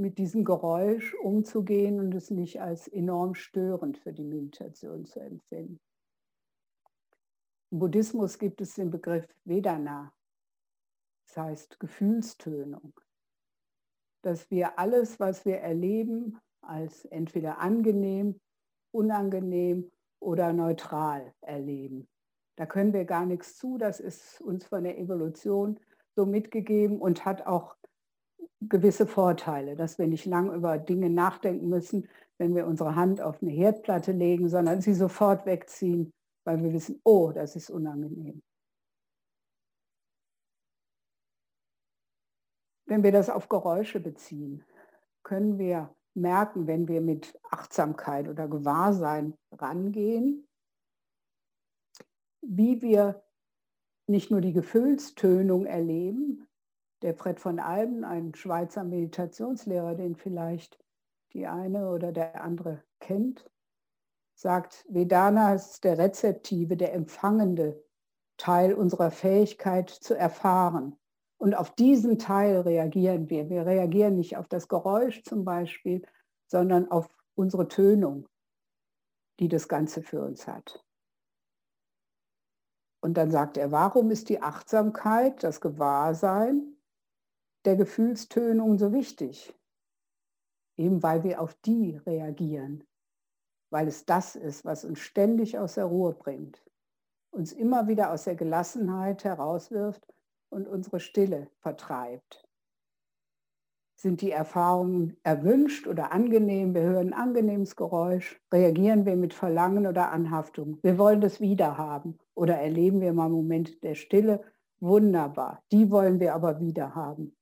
mit 0.00 0.18
diesem 0.18 0.44
Geräusch 0.44 1.14
umzugehen 1.14 2.00
und 2.00 2.14
es 2.14 2.30
nicht 2.30 2.60
als 2.60 2.88
enorm 2.88 3.34
störend 3.34 3.98
für 3.98 4.12
die 4.12 4.24
Meditation 4.24 5.04
zu 5.04 5.20
empfinden. 5.20 5.78
Im 7.70 7.78
Buddhismus 7.78 8.38
gibt 8.38 8.60
es 8.60 8.74
den 8.74 8.90
Begriff 8.90 9.28
Vedana, 9.44 10.12
das 11.26 11.36
heißt 11.36 11.78
Gefühlstönung, 11.78 12.98
dass 14.22 14.50
wir 14.50 14.78
alles, 14.78 15.20
was 15.20 15.44
wir 15.44 15.58
erleben, 15.58 16.38
als 16.62 17.04
entweder 17.04 17.58
angenehm 17.58 18.40
unangenehm 18.92 19.90
oder 20.20 20.52
neutral 20.52 21.32
erleben. 21.40 22.08
Da 22.56 22.66
können 22.66 22.92
wir 22.92 23.04
gar 23.04 23.24
nichts 23.24 23.56
zu, 23.56 23.78
das 23.78 24.00
ist 24.00 24.40
uns 24.40 24.66
von 24.66 24.84
der 24.84 24.98
Evolution 24.98 25.78
so 26.14 26.26
mitgegeben 26.26 27.00
und 27.00 27.24
hat 27.24 27.46
auch 27.46 27.76
gewisse 28.60 29.06
Vorteile, 29.06 29.76
dass 29.76 29.98
wir 29.98 30.06
nicht 30.06 30.26
lang 30.26 30.52
über 30.52 30.78
Dinge 30.78 31.10
nachdenken 31.10 31.68
müssen, 31.68 32.08
wenn 32.38 32.54
wir 32.54 32.66
unsere 32.66 32.94
Hand 32.94 33.20
auf 33.20 33.42
eine 33.42 33.50
Herdplatte 33.50 34.12
legen, 34.12 34.48
sondern 34.48 34.80
sie 34.80 34.94
sofort 34.94 35.46
wegziehen, 35.46 36.12
weil 36.44 36.62
wir 36.62 36.72
wissen, 36.72 37.00
oh, 37.04 37.32
das 37.32 37.56
ist 37.56 37.70
unangenehm. 37.70 38.42
Wenn 42.86 43.02
wir 43.02 43.12
das 43.12 43.30
auf 43.30 43.48
Geräusche 43.48 44.00
beziehen, 44.00 44.64
können 45.22 45.58
wir 45.58 45.94
merken, 46.14 46.66
wenn 46.66 46.88
wir 46.88 47.00
mit 47.00 47.38
Achtsamkeit 47.50 48.28
oder 48.28 48.48
Gewahrsein 48.48 49.34
rangehen, 49.52 50.48
wie 52.42 52.82
wir 52.82 53.22
nicht 54.08 54.30
nur 54.30 54.40
die 54.40 54.52
Gefühlstönung 54.52 55.66
erleben. 55.66 56.48
Der 57.02 57.14
Fred 57.14 57.40
von 57.40 57.58
Alben, 57.58 58.04
ein 58.04 58.34
Schweizer 58.34 58.84
Meditationslehrer, 58.84 59.94
den 59.94 60.16
vielleicht 60.16 60.78
die 61.32 61.46
eine 61.46 61.90
oder 61.90 62.12
der 62.12 62.42
andere 62.42 62.82
kennt, 62.98 63.48
sagt, 64.34 64.84
Vedana 64.88 65.54
ist 65.54 65.84
der 65.84 65.98
rezeptive, 65.98 66.76
der 66.76 66.92
empfangende 66.94 67.82
Teil 68.36 68.74
unserer 68.74 69.10
Fähigkeit 69.10 69.90
zu 69.90 70.14
erfahren. 70.14 70.96
Und 71.38 71.54
auf 71.54 71.74
diesen 71.74 72.18
Teil 72.18 72.60
reagieren 72.60 73.30
wir. 73.30 73.48
Wir 73.48 73.64
reagieren 73.64 74.16
nicht 74.16 74.36
auf 74.36 74.48
das 74.48 74.68
Geräusch 74.68 75.22
zum 75.22 75.44
Beispiel, 75.44 76.02
sondern 76.46 76.90
auf 76.90 77.08
unsere 77.34 77.68
Tönung, 77.68 78.26
die 79.38 79.48
das 79.48 79.68
Ganze 79.68 80.02
für 80.02 80.22
uns 80.22 80.46
hat. 80.46 80.84
Und 83.02 83.14
dann 83.14 83.30
sagt 83.30 83.56
er, 83.56 83.70
warum 83.72 84.10
ist 84.10 84.28
die 84.28 84.42
Achtsamkeit, 84.42 85.42
das 85.42 85.62
Gewahrsein 85.62 86.76
der 87.64 87.76
Gefühlstönung 87.76 88.78
so 88.78 88.92
wichtig? 88.92 89.54
Eben 90.76 91.02
weil 91.02 91.24
wir 91.24 91.40
auf 91.40 91.54
die 91.54 91.96
reagieren, 92.06 92.84
weil 93.70 93.88
es 93.88 94.06
das 94.06 94.34
ist, 94.36 94.64
was 94.64 94.84
uns 94.84 95.00
ständig 95.00 95.58
aus 95.58 95.74
der 95.74 95.84
Ruhe 95.84 96.12
bringt, 96.12 96.64
uns 97.30 97.52
immer 97.52 97.86
wieder 97.86 98.12
aus 98.12 98.24
der 98.24 98.34
Gelassenheit 98.34 99.24
herauswirft 99.24 100.06
und 100.48 100.68
unsere 100.68 101.00
Stille 101.00 101.50
vertreibt. 101.60 102.46
Sind 103.94 104.22
die 104.22 104.30
Erfahrungen 104.30 105.18
erwünscht 105.22 105.86
oder 105.86 106.10
angenehm? 106.10 106.74
Wir 106.74 106.80
hören 106.80 107.08
ein 107.08 107.12
angenehmes 107.12 107.76
Geräusch. 107.76 108.40
Reagieren 108.50 109.04
wir 109.04 109.14
mit 109.14 109.34
Verlangen 109.34 109.86
oder 109.86 110.10
Anhaftung? 110.10 110.78
Wir 110.80 110.96
wollen 110.96 111.20
das 111.20 111.38
wieder 111.38 111.76
haben. 111.76 112.18
Oder 112.34 112.56
erleben 112.56 113.02
wir 113.02 113.12
mal 113.12 113.28
Momente 113.28 113.76
der 113.80 113.94
Stille? 113.94 114.42
Wunderbar. 114.80 115.62
Die 115.70 115.90
wollen 115.90 116.18
wir 116.18 116.34
aber 116.34 116.58
wieder 116.60 116.94
haben. 116.94 117.36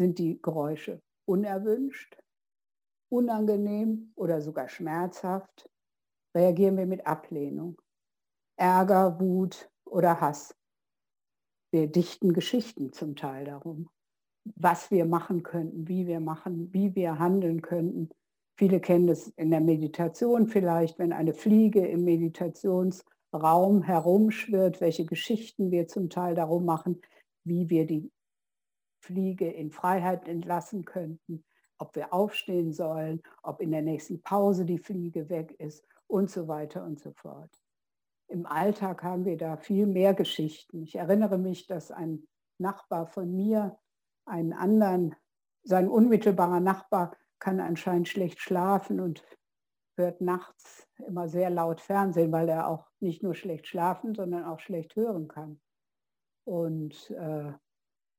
Sind 0.00 0.18
die 0.18 0.40
Geräusche 0.40 1.02
unerwünscht, 1.26 2.16
unangenehm 3.10 4.14
oder 4.16 4.40
sogar 4.40 4.66
schmerzhaft? 4.66 5.68
Reagieren 6.34 6.78
wir 6.78 6.86
mit 6.86 7.06
Ablehnung, 7.06 7.76
Ärger, 8.56 9.20
Wut 9.20 9.70
oder 9.84 10.18
Hass? 10.18 10.56
Wir 11.70 11.86
dichten 11.86 12.32
Geschichten 12.32 12.94
zum 12.94 13.14
Teil 13.14 13.44
darum, 13.44 13.90
was 14.56 14.90
wir 14.90 15.04
machen 15.04 15.42
könnten, 15.42 15.86
wie 15.86 16.06
wir 16.06 16.20
machen, 16.20 16.72
wie 16.72 16.94
wir 16.94 17.18
handeln 17.18 17.60
könnten. 17.60 18.08
Viele 18.56 18.80
kennen 18.80 19.06
das 19.06 19.28
in 19.36 19.50
der 19.50 19.60
Meditation 19.60 20.46
vielleicht, 20.46 20.98
wenn 20.98 21.12
eine 21.12 21.34
Fliege 21.34 21.86
im 21.86 22.04
Meditationsraum 22.04 23.82
herumschwirrt, 23.82 24.80
welche 24.80 25.04
Geschichten 25.04 25.70
wir 25.70 25.88
zum 25.88 26.08
Teil 26.08 26.34
darum 26.34 26.64
machen, 26.64 27.02
wie 27.44 27.68
wir 27.68 27.86
die 27.86 28.10
Fliege 29.00 29.50
in 29.50 29.70
Freiheit 29.70 30.28
entlassen 30.28 30.84
könnten, 30.84 31.44
ob 31.78 31.94
wir 31.96 32.12
aufstehen 32.12 32.72
sollen, 32.72 33.22
ob 33.42 33.60
in 33.60 33.70
der 33.70 33.82
nächsten 33.82 34.22
Pause 34.22 34.64
die 34.64 34.78
Fliege 34.78 35.28
weg 35.28 35.52
ist 35.58 35.84
und 36.06 36.30
so 36.30 36.48
weiter 36.48 36.84
und 36.84 37.00
so 37.00 37.12
fort 37.12 37.50
im 38.30 38.46
Alltag 38.46 39.02
haben 39.02 39.24
wir 39.24 39.36
da 39.36 39.56
viel 39.56 39.86
mehr 39.86 40.14
Geschichten. 40.14 40.82
Ich 40.82 40.94
erinnere 40.94 41.36
mich, 41.36 41.66
dass 41.66 41.90
ein 41.90 42.26
Nachbar 42.58 43.06
von 43.06 43.34
mir 43.34 43.78
einen 44.24 44.52
anderen, 44.52 45.16
sein 45.64 45.88
unmittelbarer 45.88 46.60
Nachbar 46.60 47.16
kann 47.38 47.58
anscheinend 47.58 48.08
schlecht 48.08 48.40
schlafen 48.40 49.00
und 49.00 49.24
hört 49.96 50.20
nachts 50.20 50.86
immer 51.06 51.28
sehr 51.28 51.50
laut 51.50 51.80
Fernsehen, 51.80 52.30
weil 52.30 52.48
er 52.48 52.68
auch 52.68 52.86
nicht 53.00 53.22
nur 53.22 53.34
schlecht 53.34 53.66
schlafen, 53.66 54.14
sondern 54.14 54.44
auch 54.44 54.60
schlecht 54.60 54.94
hören 54.94 55.26
kann. 55.26 55.60
Und 56.44 57.10
äh, 57.10 57.52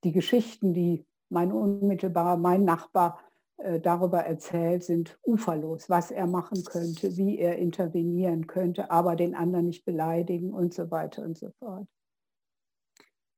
die 0.04 0.12
Geschichten, 0.12 0.74
die 0.74 1.06
mein 1.30 1.52
unmittelbarer, 1.52 2.38
mein 2.38 2.66
Nachbar 2.66 3.20
äh, 3.58 3.80
darüber 3.80 4.20
erzählt, 4.20 4.84
sind 4.84 5.20
uferlos, 5.24 5.90
was 5.90 6.12
er 6.12 6.28
machen 6.28 6.64
könnte, 6.66 7.16
wie 7.18 7.38
er 7.38 7.58
intervenieren 7.58 8.48
könnte, 8.48 8.92
aber 8.92 9.16
den 9.16 9.36
anderen 9.36 9.68
nicht 9.68 9.86
beleidigen 9.86 10.54
und 10.54 10.74
so 10.74 10.90
weiter 10.92 11.24
und 11.24 11.38
so 11.38 11.52
fort. 11.60 11.88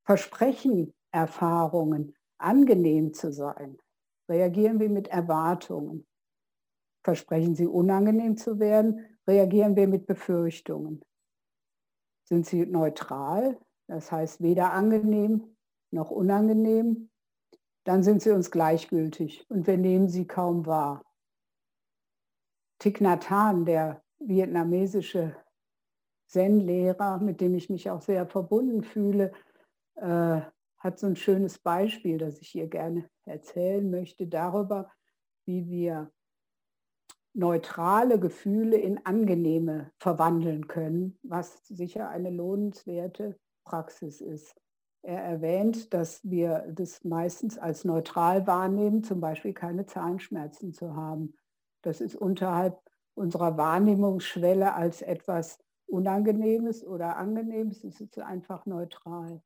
Versprechen 0.05 0.93
Erfahrungen, 1.11 2.15
angenehm 2.39 3.13
zu 3.13 3.31
sein, 3.31 3.77
reagieren 4.27 4.79
wir 4.79 4.89
mit 4.89 5.07
Erwartungen. 5.07 6.07
Versprechen 7.03 7.55
sie 7.55 7.67
unangenehm 7.67 8.37
zu 8.37 8.59
werden, 8.59 9.05
reagieren 9.27 9.75
wir 9.75 9.87
mit 9.87 10.07
Befürchtungen. 10.07 11.03
Sind 12.25 12.45
sie 12.45 12.65
neutral, 12.65 13.59
das 13.87 14.11
heißt 14.11 14.41
weder 14.41 14.73
angenehm 14.73 15.55
noch 15.93 16.11
unangenehm, 16.11 17.09
dann 17.85 18.03
sind 18.03 18.21
sie 18.21 18.31
uns 18.31 18.51
gleichgültig 18.51 19.45
und 19.49 19.67
wir 19.67 19.77
nehmen 19.77 20.09
sie 20.09 20.25
kaum 20.25 20.65
wahr. 20.65 21.03
Thich 22.79 22.99
Nhat 22.99 23.29
Hanh, 23.29 23.65
der 23.65 24.03
vietnamesische 24.19 25.35
Zen-Lehrer, 26.27 27.19
mit 27.19 27.41
dem 27.41 27.55
ich 27.55 27.69
mich 27.69 27.89
auch 27.89 28.01
sehr 28.01 28.25
verbunden 28.25 28.83
fühle, 28.83 29.31
äh, 29.95 30.41
hat 30.77 30.99
so 30.99 31.07
ein 31.07 31.15
schönes 31.15 31.59
Beispiel, 31.59 32.17
das 32.17 32.39
ich 32.39 32.49
hier 32.49 32.67
gerne 32.67 33.09
erzählen 33.25 33.89
möchte, 33.89 34.27
darüber, 34.27 34.91
wie 35.45 35.69
wir 35.69 36.11
neutrale 37.33 38.19
Gefühle 38.19 38.77
in 38.77 39.05
angenehme 39.05 39.91
verwandeln 39.97 40.67
können, 40.67 41.17
was 41.23 41.65
sicher 41.67 42.09
eine 42.09 42.29
lohnenswerte 42.29 43.39
Praxis 43.63 44.21
ist. 44.21 44.55
Er 45.05 45.21
erwähnt, 45.21 45.93
dass 45.93 46.21
wir 46.23 46.65
das 46.73 47.03
meistens 47.03 47.57
als 47.57 47.83
neutral 47.83 48.47
wahrnehmen, 48.47 49.03
zum 49.03 49.19
Beispiel 49.19 49.53
keine 49.53 49.85
Zahnschmerzen 49.85 50.71
zu 50.73 50.95
haben. 50.95 51.35
Das 51.81 51.99
ist 51.99 52.15
unterhalb 52.15 52.81
unserer 53.13 53.57
Wahrnehmungsschwelle 53.57 54.73
als 54.73 55.01
etwas 55.01 55.59
Unangenehmes 55.87 56.85
oder 56.85 57.17
Angenehmes, 57.17 57.83
es 57.83 57.99
ist 57.99 58.17
einfach 58.17 58.65
neutral. 58.65 59.43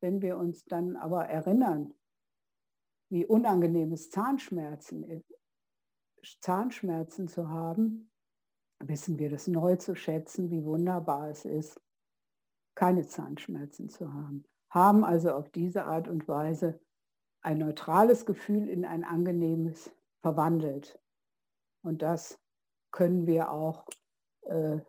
Wenn 0.00 0.22
wir 0.22 0.38
uns 0.38 0.64
dann 0.64 0.94
aber 0.94 1.26
erinnern, 1.26 1.92
wie 3.10 3.26
unangenehm 3.26 3.92
es 3.92 4.10
Zahnschmerzen, 4.10 5.24
Zahnschmerzen 6.40 7.26
zu 7.26 7.48
haben, 7.48 8.12
wissen 8.78 9.18
wir 9.18 9.28
das 9.28 9.48
neu 9.48 9.74
zu 9.74 9.96
schätzen, 9.96 10.50
wie 10.52 10.64
wunderbar 10.64 11.30
es 11.30 11.44
ist, 11.44 11.80
keine 12.76 13.06
Zahnschmerzen 13.06 13.88
zu 13.88 14.12
haben 14.12 14.44
haben 14.74 15.04
also 15.04 15.30
auf 15.30 15.48
diese 15.50 15.84
Art 15.84 16.08
und 16.08 16.26
Weise 16.26 16.80
ein 17.42 17.58
neutrales 17.58 18.26
Gefühl 18.26 18.68
in 18.68 18.84
ein 18.84 19.04
angenehmes 19.04 19.94
verwandelt. 20.20 20.98
Und 21.82 22.02
das 22.02 22.40
können 22.90 23.26
wir 23.26 23.50
auch 23.50 23.86
äh, 24.42 24.80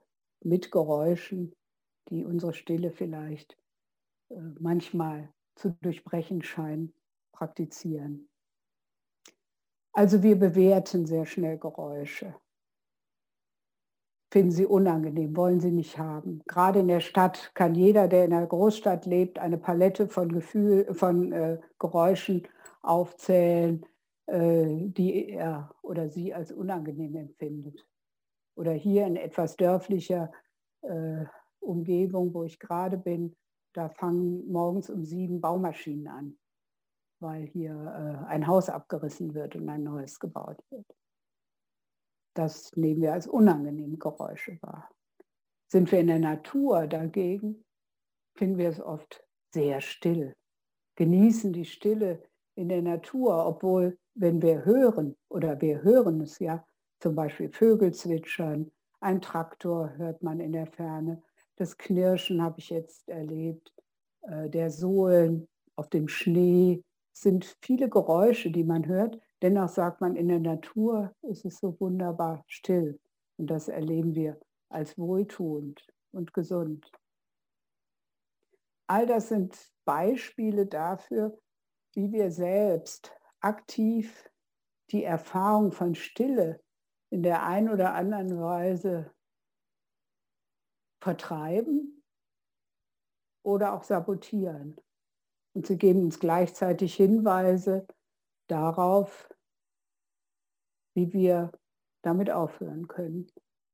mit 0.42 0.72
Geräuschen, 0.72 1.54
die 2.10 2.26
unsere 2.26 2.54
Stille 2.54 2.92
vielleicht 2.92 3.58
äh, 4.30 4.42
manchmal 4.60 5.32
zu 5.56 5.72
durchbrechen 5.82 6.42
scheinen, 6.42 6.94
praktizieren. 7.32 8.28
Also 9.94 10.24
wir 10.24 10.38
bewerten 10.38 11.06
sehr 11.06 11.26
schnell 11.26 11.58
Geräusche 11.58 12.36
finden 14.36 14.52
sie 14.52 14.66
unangenehm, 14.66 15.38
wollen 15.38 15.62
sie 15.62 15.72
nicht 15.72 15.98
haben. 15.98 16.42
Gerade 16.46 16.80
in 16.80 16.90
der 16.90 17.00
Stadt 17.00 17.52
kann 17.54 17.74
jeder, 17.74 18.10
der 18.10 18.26
in 18.26 18.34
einer 18.34 18.46
Großstadt 18.46 19.06
lebt, 19.06 19.40
eine 19.40 19.58
Palette 19.58 20.10
von, 20.10 20.28
Gefühl, 20.28 20.94
von 20.94 21.32
äh, 21.32 21.58
Geräuschen 21.80 22.46
aufzählen, 22.82 23.86
äh, 24.26 24.90
die 24.90 25.30
er 25.30 25.74
oder 25.82 26.10
sie 26.10 26.34
als 26.34 26.52
unangenehm 26.52 27.16
empfindet. 27.16 27.88
Oder 28.58 28.74
hier 28.74 29.08
in 29.08 29.16
etwas 29.16 29.56
dörflicher 29.56 30.34
äh, 30.82 31.24
Umgebung, 31.62 32.34
wo 32.34 32.44
ich 32.44 32.60
gerade 32.60 32.98
bin, 32.98 33.38
da 33.72 33.88
fangen 33.88 34.52
morgens 34.52 34.90
um 34.90 35.06
sieben 35.06 35.40
Baumaschinen 35.40 36.08
an, 36.08 36.38
weil 37.22 37.46
hier 37.46 37.72
äh, 37.72 38.28
ein 38.28 38.48
Haus 38.48 38.68
abgerissen 38.68 39.34
wird 39.34 39.56
und 39.56 39.70
ein 39.70 39.84
neues 39.84 40.20
gebaut 40.20 40.62
wird. 40.72 40.94
Das 42.36 42.76
nehmen 42.76 43.02
wir 43.02 43.14
als 43.14 43.28
unangenehme 43.28 43.98
Geräusche 43.98 44.60
wahr. 44.62 44.90
Sind 45.68 45.92
wir 45.92 46.00
in 46.00 46.08
der 46.08 46.20
Natur 46.20 46.86
dagegen, 46.86 47.66
finden 48.36 48.58
wir 48.58 48.70
es 48.70 48.80
oft 48.80 49.26
sehr 49.54 49.82
still, 49.82 50.36
genießen 50.96 51.54
die 51.54 51.66
Stille 51.66 52.22
in 52.56 52.70
der 52.70 52.82
Natur, 52.82 53.46
obwohl, 53.46 53.98
wenn 54.14 54.42
wir 54.42 54.66
hören, 54.66 55.16
oder 55.30 55.60
wir 55.62 55.82
hören 55.82 56.22
es 56.22 56.40
ja, 56.40 56.66
zum 57.00 57.16
Beispiel 57.16 57.50
Vögel 57.50 57.94
zwitschern, 57.94 58.72
ein 59.00 59.22
Traktor 59.22 59.96
hört 59.98 60.22
man 60.22 60.40
in 60.40 60.52
der 60.52 60.68
Ferne, 60.68 61.24
das 61.56 61.78
Knirschen 61.78 62.42
habe 62.42 62.60
ich 62.60 62.70
jetzt 62.70 63.08
erlebt, 63.08 63.74
äh, 64.24 64.50
der 64.50 64.70
Sohlen 64.70 65.48
auf 65.76 65.90
dem 65.90 66.10
Schnee, 66.10 66.84
sind 67.14 67.58
viele 67.62 67.90
Geräusche, 67.90 68.52
die 68.52 68.66
man 68.66 68.86
hört, 68.88 69.20
Dennoch 69.42 69.70
sagt 69.70 70.02
man, 70.02 70.16
in 70.16 70.28
der 70.28 70.40
Natur 70.40 71.14
ist 71.24 71.46
es 71.46 71.60
so 71.60 71.80
wunderbar 71.80 72.44
still. 72.48 73.00
Und 73.38 73.48
das 73.48 73.68
erleben 73.68 74.16
wir 74.16 74.40
als 74.70 74.98
wohltuend 74.98 75.86
und 76.12 76.34
gesund. 76.34 76.90
All 78.88 79.06
das 79.06 79.30
sind 79.30 79.58
Beispiele 79.84 80.66
dafür, 80.66 81.38
wie 81.94 82.12
wir 82.12 82.32
selbst 82.32 83.12
aktiv 83.40 84.30
die 84.92 85.04
Erfahrung 85.04 85.72
von 85.72 85.96
Stille 85.96 86.62
in 87.10 87.24
der 87.24 87.44
einen 87.44 87.70
oder 87.70 87.94
anderen 87.94 88.40
Weise 88.40 89.12
vertreiben 91.02 92.04
oder 93.44 93.74
auch 93.74 93.84
sabotieren. 93.84 94.76
Und 95.54 95.68
sie 95.68 95.78
geben 95.78 96.04
uns 96.04 96.20
gleichzeitig 96.20 96.96
Hinweise 96.96 97.88
darauf, 98.48 99.30
wie 100.96 101.12
wir 101.14 101.52
damit 102.04 102.30
aufhören 102.30 102.88
können. 102.88 103.28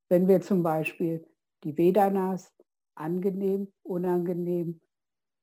Wenn 0.10 0.28
wir 0.28 0.42
zum 0.42 0.64
Beispiel 0.64 1.28
die 1.64 1.78
Vedanas 1.78 2.54
angenehm, 2.96 3.72
unangenehm, 3.84 4.82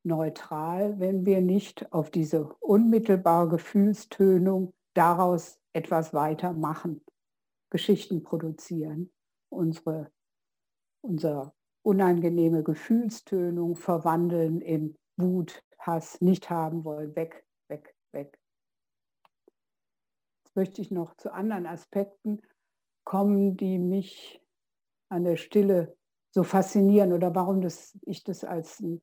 neutral, 0.04 0.98
wenn 0.98 1.26
wir 1.26 1.40
nicht 1.40 1.92
auf 1.92 2.10
diese 2.10 2.54
unmittelbare 2.60 3.48
Gefühlstönung 3.48 4.72
daraus 4.94 5.60
etwas 5.72 6.14
weitermachen, 6.14 7.04
Geschichten 7.70 8.22
produzieren, 8.22 9.12
unsere, 9.50 10.10
unsere 11.02 11.52
unangenehme 11.82 12.62
Gefühlstönung 12.62 13.76
verwandeln 13.76 14.60
in 14.60 14.96
Wut, 15.16 15.62
Hass, 15.78 16.20
nicht 16.20 16.50
haben 16.50 16.84
wollen, 16.84 17.14
weg, 17.14 17.46
weg, 17.68 17.94
weg 18.12 18.38
möchte 20.58 20.82
ich 20.82 20.90
noch 20.90 21.14
zu 21.14 21.32
anderen 21.32 21.66
Aspekten 21.66 22.42
kommen, 23.04 23.56
die 23.56 23.78
mich 23.78 24.42
an 25.08 25.22
der 25.22 25.36
Stille 25.36 25.96
so 26.30 26.42
faszinieren 26.42 27.12
oder 27.12 27.32
warum 27.32 27.60
das, 27.60 27.96
ich 28.02 28.24
das 28.24 28.42
als 28.42 28.80
ein, 28.80 29.00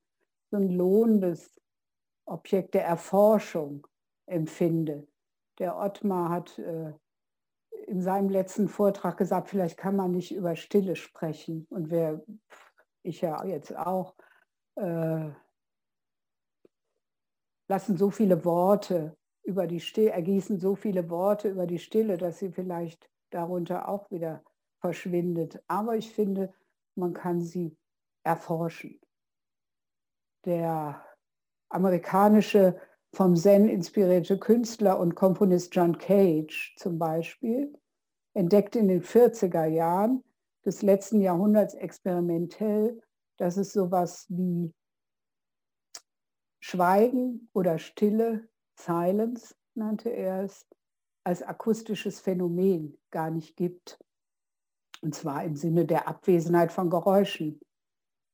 so 0.51 0.57
ein 0.57 0.69
lohnendes 0.69 1.57
Objekt 2.25 2.73
der 2.73 2.83
Erforschung 2.83 3.87
empfinde. 4.25 5.07
Der 5.57 5.77
Ottmar 5.77 6.29
hat 6.29 6.59
äh, 6.59 6.91
in 7.87 8.01
seinem 8.01 8.29
letzten 8.29 8.67
Vortrag 8.67 9.15
gesagt, 9.15 9.47
vielleicht 9.47 9.77
kann 9.77 9.95
man 9.95 10.11
nicht 10.11 10.35
über 10.35 10.57
Stille 10.57 10.97
sprechen. 10.97 11.67
Und 11.69 11.89
wer, 11.89 12.21
ich 13.01 13.21
ja 13.21 13.45
jetzt 13.45 13.73
auch, 13.77 14.13
äh, 14.75 15.29
lassen 17.69 17.95
so 17.95 18.09
viele 18.09 18.43
Worte 18.43 19.15
über 19.45 19.67
die 19.67 19.79
Stille, 19.79 20.11
ergießen 20.11 20.59
so 20.59 20.75
viele 20.75 21.09
Worte 21.09 21.49
über 21.49 21.67
die 21.67 21.79
Stille, 21.79 22.17
dass 22.17 22.39
sie 22.39 22.51
vielleicht 22.51 23.09
darunter 23.29 23.87
auch 23.87 24.09
wieder 24.11 24.43
verschwindet. 24.79 25.63
Aber 25.67 25.95
ich 25.95 26.11
finde, 26.11 26.53
man 26.95 27.13
kann 27.13 27.41
sie 27.41 27.77
erforschen. 28.23 28.99
Der 30.45 31.03
amerikanische 31.69 32.79
vom 33.13 33.35
Zen 33.35 33.69
inspirierte 33.69 34.37
Künstler 34.37 34.99
und 34.99 35.15
Komponist 35.15 35.73
John 35.73 35.97
Cage 35.97 36.75
zum 36.77 36.99
Beispiel 36.99 37.73
entdeckte 38.33 38.79
in 38.79 38.89
den 38.89 39.01
40er 39.01 39.65
Jahren 39.65 40.23
des 40.65 40.81
letzten 40.81 41.21
Jahrhunderts 41.21 41.75
experimentell, 41.75 43.01
dass 43.37 43.57
es 43.57 43.71
sowas 43.71 44.25
wie 44.29 44.73
Schweigen 46.59 47.49
oder 47.53 47.77
Stille 47.77 48.49
Silence 48.77 49.55
nannte 49.73 50.09
er 50.09 50.43
es, 50.43 50.67
als 51.23 51.41
akustisches 51.41 52.19
Phänomen 52.19 52.97
gar 53.09 53.31
nicht 53.31 53.55
gibt. 53.55 53.99
Und 55.01 55.15
zwar 55.15 55.43
im 55.43 55.55
Sinne 55.55 55.85
der 55.85 56.07
Abwesenheit 56.07 56.71
von 56.71 56.89
Geräuschen. 56.89 57.59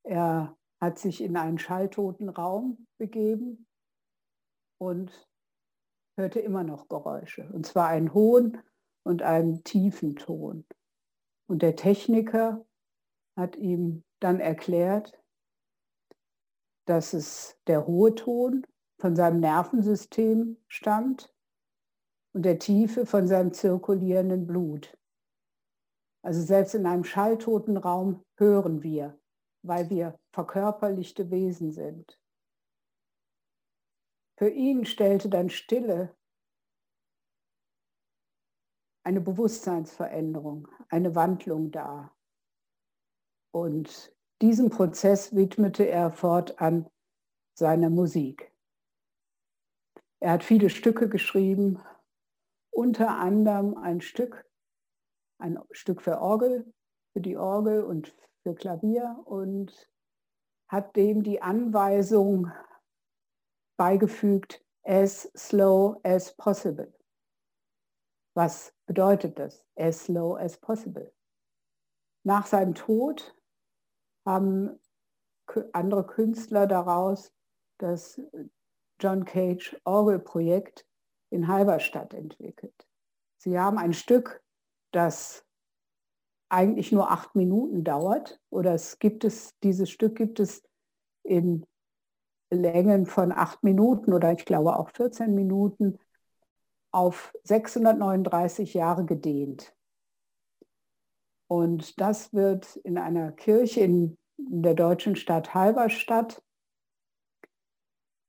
Er 0.04 0.58
hat 0.80 0.99
sich 0.99 1.21
in 1.21 1.38
einen 1.38 1.60
schalltoten 1.60 2.30
Raum 2.30 2.88
begeben 2.97 3.67
und 4.77 5.27
hörte 6.17 6.39
immer 6.39 6.63
noch 6.63 6.88
Geräusche. 6.89 7.49
Und 7.51 7.65
zwar 7.65 7.88
einen 7.88 8.13
hohen 8.13 8.62
und 9.04 9.21
einen 9.21 9.63
tiefen 9.63 10.15
Ton. 10.15 10.65
Und 11.47 11.62
der 11.62 11.75
Techniker 11.75 12.65
hat 13.36 13.56
ihm 13.56 14.04
dann 14.19 14.39
erklärt, 14.39 15.19
dass 16.86 17.13
es 17.13 17.58
der 17.67 17.88
hohe 17.88 18.15
Ton 18.15 18.65
von 19.01 19.15
seinem 19.15 19.39
Nervensystem 19.39 20.57
stammt 20.67 21.35
und 22.33 22.43
der 22.43 22.59
tiefe 22.59 23.07
von 23.07 23.27
seinem 23.27 23.51
zirkulierenden 23.51 24.45
Blut. 24.45 24.95
Also 26.23 26.41
selbst 26.43 26.75
in 26.75 26.85
einem 26.85 27.03
schalltoten 27.03 27.77
Raum 27.77 28.23
hören 28.37 28.83
wir, 28.83 29.19
weil 29.63 29.89
wir 29.89 30.19
verkörperlichte 30.31 31.31
Wesen 31.31 31.71
sind. 31.71 32.21
Für 34.37 34.49
ihn 34.49 34.85
stellte 34.85 35.29
dann 35.29 35.49
Stille 35.49 36.15
eine 39.03 39.19
Bewusstseinsveränderung, 39.19 40.67
eine 40.89 41.15
Wandlung 41.15 41.71
dar. 41.71 42.15
Und 43.51 44.15
diesem 44.43 44.69
Prozess 44.69 45.35
widmete 45.35 45.87
er 45.87 46.11
fortan 46.11 46.87
seiner 47.55 47.89
Musik. 47.89 48.50
Er 50.21 50.34
hat 50.34 50.43
viele 50.43 50.69
Stücke 50.69 51.10
geschrieben, 51.10 51.81
unter 52.69 53.17
anderem 53.17 53.75
ein 53.75 54.01
Stück, 54.01 54.47
ein 55.39 55.57
Stück 55.71 56.03
für 56.03 56.21
Orgel, 56.21 56.71
für 57.13 57.21
die 57.21 57.38
Orgel 57.38 57.84
und 57.84 58.15
für 58.43 58.53
Klavier 58.53 59.19
und 59.25 59.89
hat 60.67 60.95
dem 60.95 61.23
die 61.23 61.41
Anweisung 61.41 62.51
beigefügt, 63.77 64.63
as 64.84 65.31
slow 65.36 65.99
as 66.03 66.36
possible. 66.38 66.93
Was 68.36 68.73
bedeutet 68.86 69.39
das? 69.39 69.65
As 69.75 70.05
slow 70.05 70.38
as 70.38 70.55
possible. 70.55 71.12
Nach 72.23 72.45
seinem 72.45 72.75
Tod 72.75 73.36
haben 74.23 74.79
andere 75.73 76.05
Künstler 76.05 76.67
daraus 76.67 77.34
das 77.79 78.21
John 79.01 79.25
Cage 79.25 79.75
Orgelprojekt 79.83 80.85
in 81.31 81.47
Halberstadt 81.47 82.13
entwickelt. 82.13 82.87
Sie 83.37 83.59
haben 83.59 83.77
ein 83.77 83.93
Stück, 83.93 84.43
das 84.91 85.43
eigentlich 86.49 86.91
nur 86.91 87.09
acht 87.09 87.35
Minuten 87.35 87.83
dauert, 87.83 88.39
oder 88.49 88.73
es 88.73 88.99
gibt 88.99 89.23
es, 89.23 89.57
dieses 89.63 89.89
Stück 89.89 90.15
gibt 90.15 90.39
es 90.39 90.63
in 91.23 91.65
Längen 92.51 93.05
von 93.05 93.31
acht 93.31 93.63
Minuten 93.63 94.13
oder 94.13 94.33
ich 94.33 94.45
glaube 94.45 94.77
auch 94.77 94.89
14 94.89 95.33
Minuten 95.33 95.97
auf 96.91 97.33
639 97.43 98.73
Jahre 98.73 99.05
gedehnt. 99.05 99.73
Und 101.47 101.99
das 101.99 102.33
wird 102.33 102.75
in 102.77 102.97
einer 102.97 103.31
Kirche 103.31 103.81
in, 103.81 104.17
der 104.37 104.73
deutschen 104.73 105.15
Stadt 105.15 105.53
Halberstadt, 105.53 106.43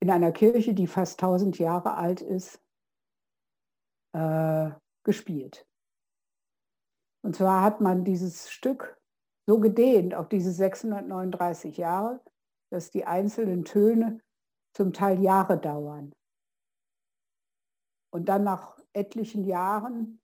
in 0.03 0.11
einer 0.11 0.33
Kirche, 0.33 0.73
die 0.73 0.87
fast 0.87 1.23
1000 1.23 1.59
Jahre 1.59 1.95
alt 1.95 2.19
ist, 2.19 2.61
äh, 4.11 4.69
gespielt. 5.05 5.65
Und 7.23 7.37
zwar 7.37 7.63
hat 7.63 7.79
man 7.79 8.03
dieses 8.03 8.51
Stück 8.51 8.99
so 9.47 9.61
gedehnt 9.61 10.13
auf 10.13 10.27
diese 10.27 10.51
639 10.51 11.77
Jahre, 11.77 12.21
dass 12.69 12.91
die 12.91 13.05
einzelnen 13.05 13.63
Töne 13.63 14.19
zum 14.75 14.91
Teil 14.91 15.21
Jahre 15.21 15.57
dauern. 15.57 16.11
Und 18.11 18.27
dann 18.27 18.43
nach 18.43 18.77
etlichen 18.91 19.45
Jahren 19.45 20.21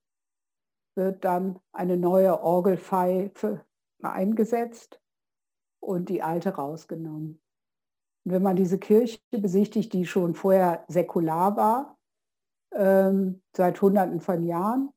wird 0.97 1.23
dann 1.23 1.57
eine 1.71 1.95
neue 1.95 2.41
Orgelpfeife 2.41 3.65
eingesetzt 4.01 5.01
und 5.81 6.09
die 6.09 6.21
alte 6.21 6.55
rausgenommen. 6.55 7.41
Und 8.29 8.35
wenn 8.35 8.43
man 8.43 8.55
diese 8.55 8.77
Kirche 8.77 9.19
besichtigt, 9.31 9.91
die 9.91 10.05
schon 10.05 10.35
vorher 10.35 10.85
säkular 10.87 11.57
war, 11.57 11.97
ähm, 12.75 13.41
seit 13.57 13.81
Hunderten 13.81 14.21
von 14.21 14.43
Jahren, 14.43 14.93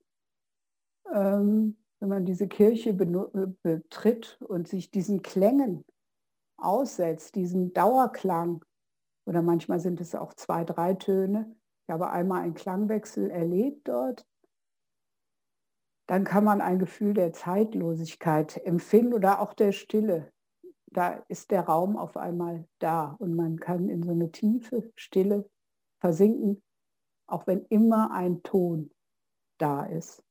ähm, 1.10 1.78
wenn 1.98 2.08
man 2.10 2.26
diese 2.26 2.46
Kirche 2.46 2.92
betritt 2.92 4.38
und 4.46 4.68
sich 4.68 4.90
diesen 4.90 5.22
Klängen 5.22 5.82
aussetzt, 6.58 7.34
diesen 7.34 7.72
Dauerklang, 7.72 8.62
oder 9.24 9.40
manchmal 9.40 9.80
sind 9.80 10.02
es 10.02 10.14
auch 10.14 10.34
zwei, 10.34 10.64
drei 10.64 10.92
Töne, 10.92 11.56
ich 11.86 11.90
habe 11.90 12.10
einmal 12.10 12.42
einen 12.42 12.52
Klangwechsel 12.52 13.30
erlebt 13.30 13.88
dort, 13.88 14.26
dann 16.06 16.24
kann 16.24 16.44
man 16.44 16.60
ein 16.60 16.78
Gefühl 16.78 17.14
der 17.14 17.32
Zeitlosigkeit 17.32 18.58
empfinden 18.66 19.14
oder 19.14 19.40
auch 19.40 19.54
der 19.54 19.72
Stille. 19.72 20.31
Da 20.92 21.24
ist 21.28 21.50
der 21.50 21.62
Raum 21.62 21.96
auf 21.96 22.16
einmal 22.16 22.68
da 22.78 23.16
und 23.18 23.34
man 23.34 23.58
kann 23.58 23.88
in 23.88 24.02
so 24.02 24.10
eine 24.10 24.30
tiefe 24.30 24.92
Stille 24.94 25.48
versinken, 26.00 26.62
auch 27.26 27.46
wenn 27.46 27.64
immer 27.66 28.10
ein 28.10 28.42
Ton 28.42 28.90
da 29.58 29.84
ist. 29.86 30.22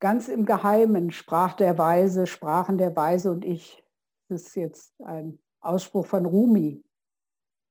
Ganz 0.00 0.28
im 0.28 0.46
Geheimen 0.46 1.10
sprach 1.10 1.54
der 1.54 1.76
Weise, 1.78 2.26
sprachen 2.26 2.78
der 2.78 2.94
Weise 2.96 3.30
und 3.30 3.44
ich. 3.44 3.82
Das 4.28 4.42
ist 4.42 4.56
jetzt 4.56 5.00
ein 5.02 5.38
Ausspruch 5.60 6.06
von 6.06 6.26
Rumi. 6.26 6.84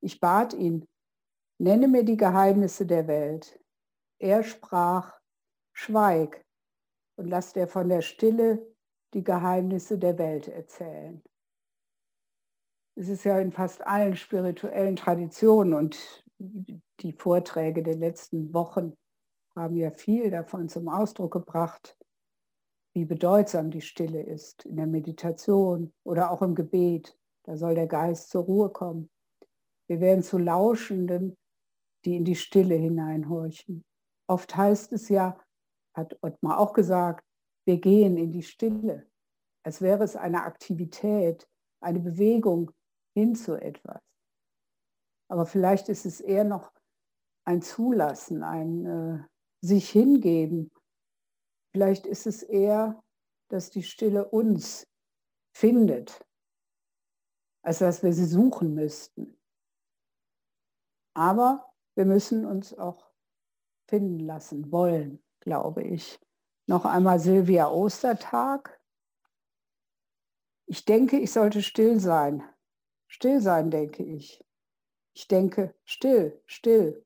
Ich 0.01 0.19
bat 0.19 0.53
ihn, 0.53 0.87
nenne 1.59 1.87
mir 1.87 2.03
die 2.03 2.17
Geheimnisse 2.17 2.85
der 2.85 3.07
Welt. 3.07 3.59
Er 4.19 4.43
sprach, 4.43 5.19
schweig 5.73 6.45
und 7.17 7.27
lass 7.27 7.53
dir 7.53 7.67
von 7.67 7.89
der 7.89 8.01
Stille 8.01 8.74
die 9.15 9.23
Geheimnisse 9.23 9.97
der 9.97 10.17
Welt 10.17 10.49
erzählen. 10.49 11.23
Es 12.95 13.07
ist 13.09 13.23
ja 13.23 13.39
in 13.39 13.51
fast 13.51 13.85
allen 13.87 14.15
spirituellen 14.15 14.97
Traditionen 14.97 15.73
und 15.73 16.23
die 16.99 17.13
Vorträge 17.13 17.81
der 17.81 17.95
letzten 17.95 18.53
Wochen 18.53 18.93
haben 19.55 19.77
ja 19.77 19.89
viel 19.89 20.29
davon 20.29 20.67
zum 20.67 20.89
Ausdruck 20.89 21.31
gebracht, 21.31 21.97
wie 22.93 23.05
bedeutsam 23.05 23.71
die 23.71 23.81
Stille 23.81 24.21
ist 24.21 24.65
in 24.65 24.75
der 24.75 24.87
Meditation 24.87 25.93
oder 26.03 26.31
auch 26.31 26.41
im 26.41 26.55
Gebet. 26.55 27.17
Da 27.43 27.55
soll 27.57 27.75
der 27.75 27.87
Geist 27.87 28.29
zur 28.29 28.43
Ruhe 28.43 28.69
kommen. 28.69 29.09
Wir 29.87 30.01
werden 30.01 30.23
zu 30.23 30.37
Lauschenden, 30.37 31.37
die 32.03 32.17
in 32.17 32.25
die 32.25 32.35
Stille 32.35 32.75
hineinhorchen. 32.75 33.85
Oft 34.27 34.55
heißt 34.55 34.91
es 34.93 35.07
ja, 35.09 35.37
hat 35.93 36.17
Ottmar 36.21 36.59
auch 36.59 36.73
gesagt, 36.73 37.24
wir 37.65 37.79
gehen 37.79 38.17
in 38.17 38.31
die 38.31 38.43
Stille, 38.43 39.09
als 39.63 39.81
wäre 39.81 40.03
es 40.03 40.15
eine 40.15 40.43
Aktivität, 40.43 41.47
eine 41.81 41.99
Bewegung 41.99 42.71
hin 43.15 43.35
zu 43.35 43.55
etwas. 43.55 44.01
Aber 45.27 45.45
vielleicht 45.45 45.89
ist 45.89 46.05
es 46.05 46.21
eher 46.21 46.43
noch 46.43 46.71
ein 47.45 47.61
Zulassen, 47.61 48.43
ein 48.43 48.85
äh, 48.85 49.23
sich 49.61 49.89
hingeben. 49.89 50.71
Vielleicht 51.73 52.05
ist 52.05 52.27
es 52.27 52.43
eher, 52.43 53.03
dass 53.49 53.69
die 53.69 53.83
Stille 53.83 54.29
uns 54.29 54.87
findet, 55.55 56.25
als 57.63 57.79
dass 57.79 58.03
wir 58.03 58.13
sie 58.13 58.25
suchen 58.25 58.73
müssten. 58.73 59.39
Aber 61.15 61.73
wir 61.95 62.05
müssen 62.05 62.45
uns 62.45 62.77
auch 62.77 63.11
finden 63.87 64.19
lassen 64.19 64.71
wollen, 64.71 65.23
glaube 65.39 65.83
ich. 65.83 66.19
Noch 66.67 66.85
einmal 66.85 67.19
Silvia 67.19 67.69
Ostertag. 67.69 68.79
Ich 70.67 70.85
denke, 70.85 71.19
ich 71.19 71.31
sollte 71.31 71.61
still 71.61 71.99
sein. 71.99 72.43
Still 73.07 73.39
sein, 73.39 73.69
denke 73.69 74.03
ich. 74.03 74.43
Ich 75.13 75.27
denke, 75.27 75.75
still, 75.83 76.41
still, 76.45 77.05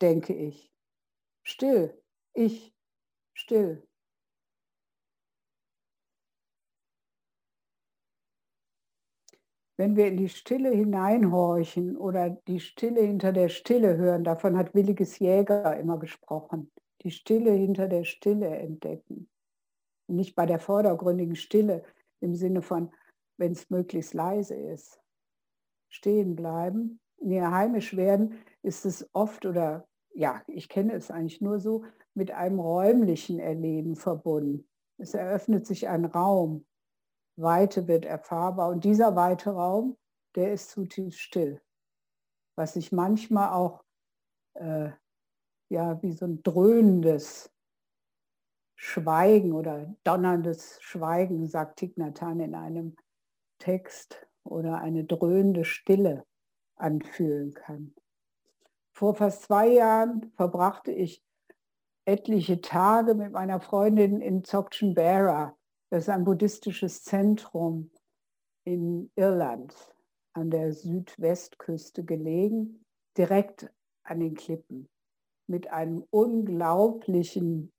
denke 0.00 0.34
ich. 0.34 0.72
Still, 1.42 2.02
ich, 2.32 2.74
still. 3.34 3.86
wenn 9.76 9.96
wir 9.96 10.06
in 10.06 10.16
die 10.16 10.28
Stille 10.28 10.70
hineinhorchen 10.70 11.96
oder 11.96 12.30
die 12.30 12.60
Stille 12.60 13.02
hinter 13.02 13.32
der 13.32 13.48
Stille 13.48 13.96
hören, 13.96 14.24
davon 14.24 14.56
hat 14.56 14.74
Williges 14.74 15.18
Jäger 15.18 15.76
immer 15.76 15.98
gesprochen, 15.98 16.70
die 17.04 17.10
Stille 17.10 17.52
hinter 17.52 17.88
der 17.88 18.04
Stille 18.04 18.48
entdecken. 18.48 19.28
Nicht 20.06 20.34
bei 20.34 20.46
der 20.46 20.58
vordergründigen 20.58 21.36
Stille 21.36 21.82
im 22.20 22.34
Sinne 22.34 22.62
von, 22.62 22.92
wenn 23.36 23.52
es 23.52 23.70
möglichst 23.70 24.14
leise 24.14 24.54
ist. 24.54 25.00
Stehen 25.88 26.34
bleiben. 26.34 27.00
Ihr 27.18 27.50
heimisch 27.50 27.96
werden 27.96 28.38
ist 28.62 28.84
es 28.84 29.08
oft 29.12 29.46
oder 29.46 29.86
ja, 30.14 30.42
ich 30.46 30.68
kenne 30.68 30.92
es 30.92 31.10
eigentlich 31.10 31.40
nur 31.40 31.58
so, 31.58 31.84
mit 32.14 32.30
einem 32.30 32.60
räumlichen 32.60 33.40
Erleben 33.40 33.96
verbunden. 33.96 34.68
Es 34.98 35.14
eröffnet 35.14 35.66
sich 35.66 35.88
ein 35.88 36.04
Raum, 36.04 36.64
Weite 37.36 37.88
wird 37.88 38.04
erfahrbar 38.04 38.68
und 38.68 38.84
dieser 38.84 39.16
weite 39.16 39.50
Raum, 39.50 39.96
der 40.36 40.52
ist 40.52 40.70
zutiefst 40.70 41.18
still. 41.18 41.60
was 42.56 42.74
sich 42.74 42.92
manchmal 42.92 43.52
auch 43.52 43.82
äh, 44.54 44.90
ja, 45.74 46.00
wie 46.02 46.12
so 46.12 46.24
ein 46.24 46.42
dröhnendes 46.42 47.52
Schweigen 48.76 49.52
oder 49.52 49.94
donnerndes 50.04 50.78
Schweigen, 50.80 51.46
sagt 51.46 51.80
Thich 51.80 51.96
in 51.96 52.54
einem 52.54 52.96
Text, 53.58 54.26
oder 54.44 54.78
eine 54.78 55.04
dröhnende 55.04 55.64
Stille 55.64 56.26
anfühlen 56.76 57.54
kann. 57.54 57.94
Vor 58.92 59.14
fast 59.14 59.42
zwei 59.42 59.68
Jahren 59.68 60.30
verbrachte 60.36 60.92
ich 60.92 61.24
etliche 62.04 62.60
Tage 62.60 63.14
mit 63.14 63.32
meiner 63.32 63.60
Freundin 63.60 64.20
in 64.20 64.42
Dzogchen 64.42 64.94
Bera. 64.94 65.56
Das 65.90 66.04
ist 66.04 66.08
ein 66.10 66.24
buddhistisches 66.24 67.02
Zentrum 67.02 67.90
in 68.64 69.10
Irland, 69.16 69.74
an 70.34 70.50
der 70.50 70.72
Südwestküste 70.72 72.04
gelegen, 72.04 72.84
direkt 73.16 73.72
an 74.02 74.20
den 74.20 74.34
Klippen, 74.34 74.88
mit 75.46 75.70
einem 75.70 76.04
unglaublichen 76.10 77.72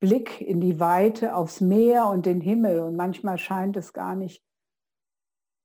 Blick 0.00 0.40
in 0.40 0.60
die 0.60 0.80
Weite 0.80 1.34
aufs 1.34 1.60
Meer 1.60 2.06
und 2.06 2.26
den 2.26 2.40
Himmel. 2.40 2.80
Und 2.80 2.96
manchmal 2.96 3.38
scheint 3.38 3.76
es 3.76 3.92
gar 3.92 4.16
nicht 4.16 4.42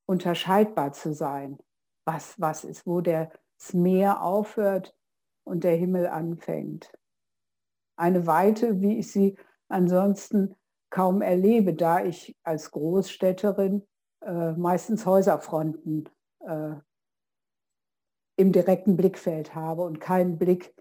unterscheidbar 0.08 0.94
zu 0.94 1.14
sein, 1.14 1.58
was 2.06 2.40
was 2.40 2.64
ist, 2.64 2.86
wo 2.86 3.02
das 3.02 3.30
Meer 3.74 4.22
aufhört 4.22 4.96
und 5.46 5.64
der 5.64 5.76
Himmel 5.76 6.08
anfängt. 6.08 6.92
Eine 7.98 8.28
Weite, 8.28 8.82
wie 8.82 9.00
ich 9.00 9.12
sie 9.12 9.38
ansonsten 9.70 10.56
kaum 10.90 11.22
erlebe, 11.22 11.74
da 11.74 12.04
ich 12.04 12.38
als 12.44 12.72
Großstädterin 12.72 13.88
äh, 14.22 14.52
meistens 14.54 15.06
Häuserfronten 15.06 16.10
äh, 16.40 16.76
im 18.38 18.52
direkten 18.52 18.98
Blickfeld 18.98 19.56
habe 19.56 19.84
und 19.84 20.00
keinen 20.00 20.38
Blick 20.38 20.74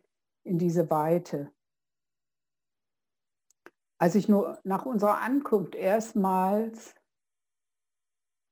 in 0.44 0.58
diese 0.58 0.90
Weite. 0.90 1.50
Als 3.98 4.14
ich 4.14 4.28
nur 4.28 4.60
nach 4.64 4.86
unserer 4.86 5.20
Ankunft 5.20 5.74
erstmals 5.74 6.94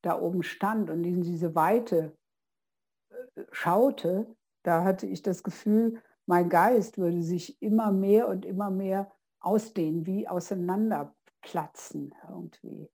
da 0.03 0.21
oben 0.21 0.43
stand 0.43 0.91
und 0.91 1.05
in 1.05 1.23
diese 1.23 1.55
Weite 1.55 2.17
äh, 3.11 3.45
schaute, 3.53 4.35
da 4.65 4.85
hatte 4.85 5.07
ich 5.07 5.23
das 5.23 5.43
Gefühl, 5.43 6.03
mein 6.27 6.49
Geist 6.49 6.99
würde 6.99 7.23
sich 7.23 7.61
immer 7.61 7.93
mehr 7.93 8.29
und 8.29 8.45
immer 8.45 8.71
mehr 8.71 9.13
ausdehnen, 9.41 10.07
wie 10.07 10.29
auseinanderplatzen 10.29 12.15
irgendwie. 12.29 12.89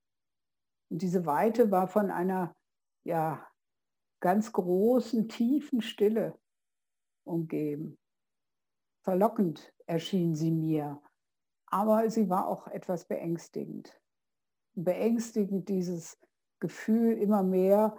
Und 0.89 1.01
diese 1.01 1.25
Weite 1.25 1.71
war 1.71 1.87
von 1.87 2.09
einer 2.09 2.55
ja, 3.03 3.47
ganz 4.19 4.51
großen, 4.51 5.29
tiefen 5.29 5.81
Stille 5.81 6.37
umgeben. 7.23 7.97
Verlockend 9.09 9.73
erschien 9.87 10.35
sie 10.35 10.51
mir, 10.51 11.01
aber 11.65 12.11
sie 12.11 12.29
war 12.29 12.47
auch 12.47 12.67
etwas 12.67 13.05
beängstigend. 13.05 13.99
Beängstigend 14.75 15.67
dieses 15.67 16.19
Gefühl, 16.59 17.17
immer 17.17 17.41
mehr 17.41 17.97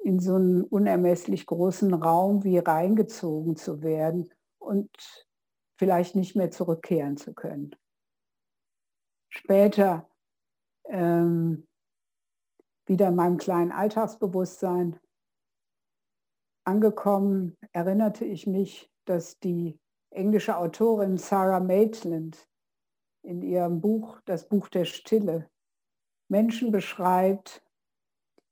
in 0.00 0.20
so 0.20 0.34
einen 0.34 0.62
unermesslich 0.64 1.46
großen 1.46 1.94
Raum 1.94 2.44
wie 2.44 2.58
reingezogen 2.58 3.56
zu 3.56 3.80
werden 3.80 4.30
und 4.58 4.90
vielleicht 5.78 6.16
nicht 6.16 6.36
mehr 6.36 6.50
zurückkehren 6.50 7.16
zu 7.16 7.32
können. 7.32 7.74
Später 9.30 10.06
ähm, 10.84 11.66
wieder 12.84 13.08
in 13.08 13.14
meinem 13.14 13.38
kleinen 13.38 13.72
Alltagsbewusstsein 13.72 15.00
angekommen, 16.66 17.56
erinnerte 17.72 18.26
ich 18.26 18.46
mich, 18.46 18.92
dass 19.06 19.38
die 19.38 19.78
englische 20.12 20.56
Autorin 20.56 21.18
Sarah 21.18 21.60
Maitland 21.60 22.48
in 23.22 23.42
ihrem 23.42 23.80
Buch 23.80 24.20
Das 24.24 24.48
Buch 24.48 24.68
der 24.68 24.84
Stille 24.84 25.48
Menschen 26.28 26.72
beschreibt, 26.72 27.64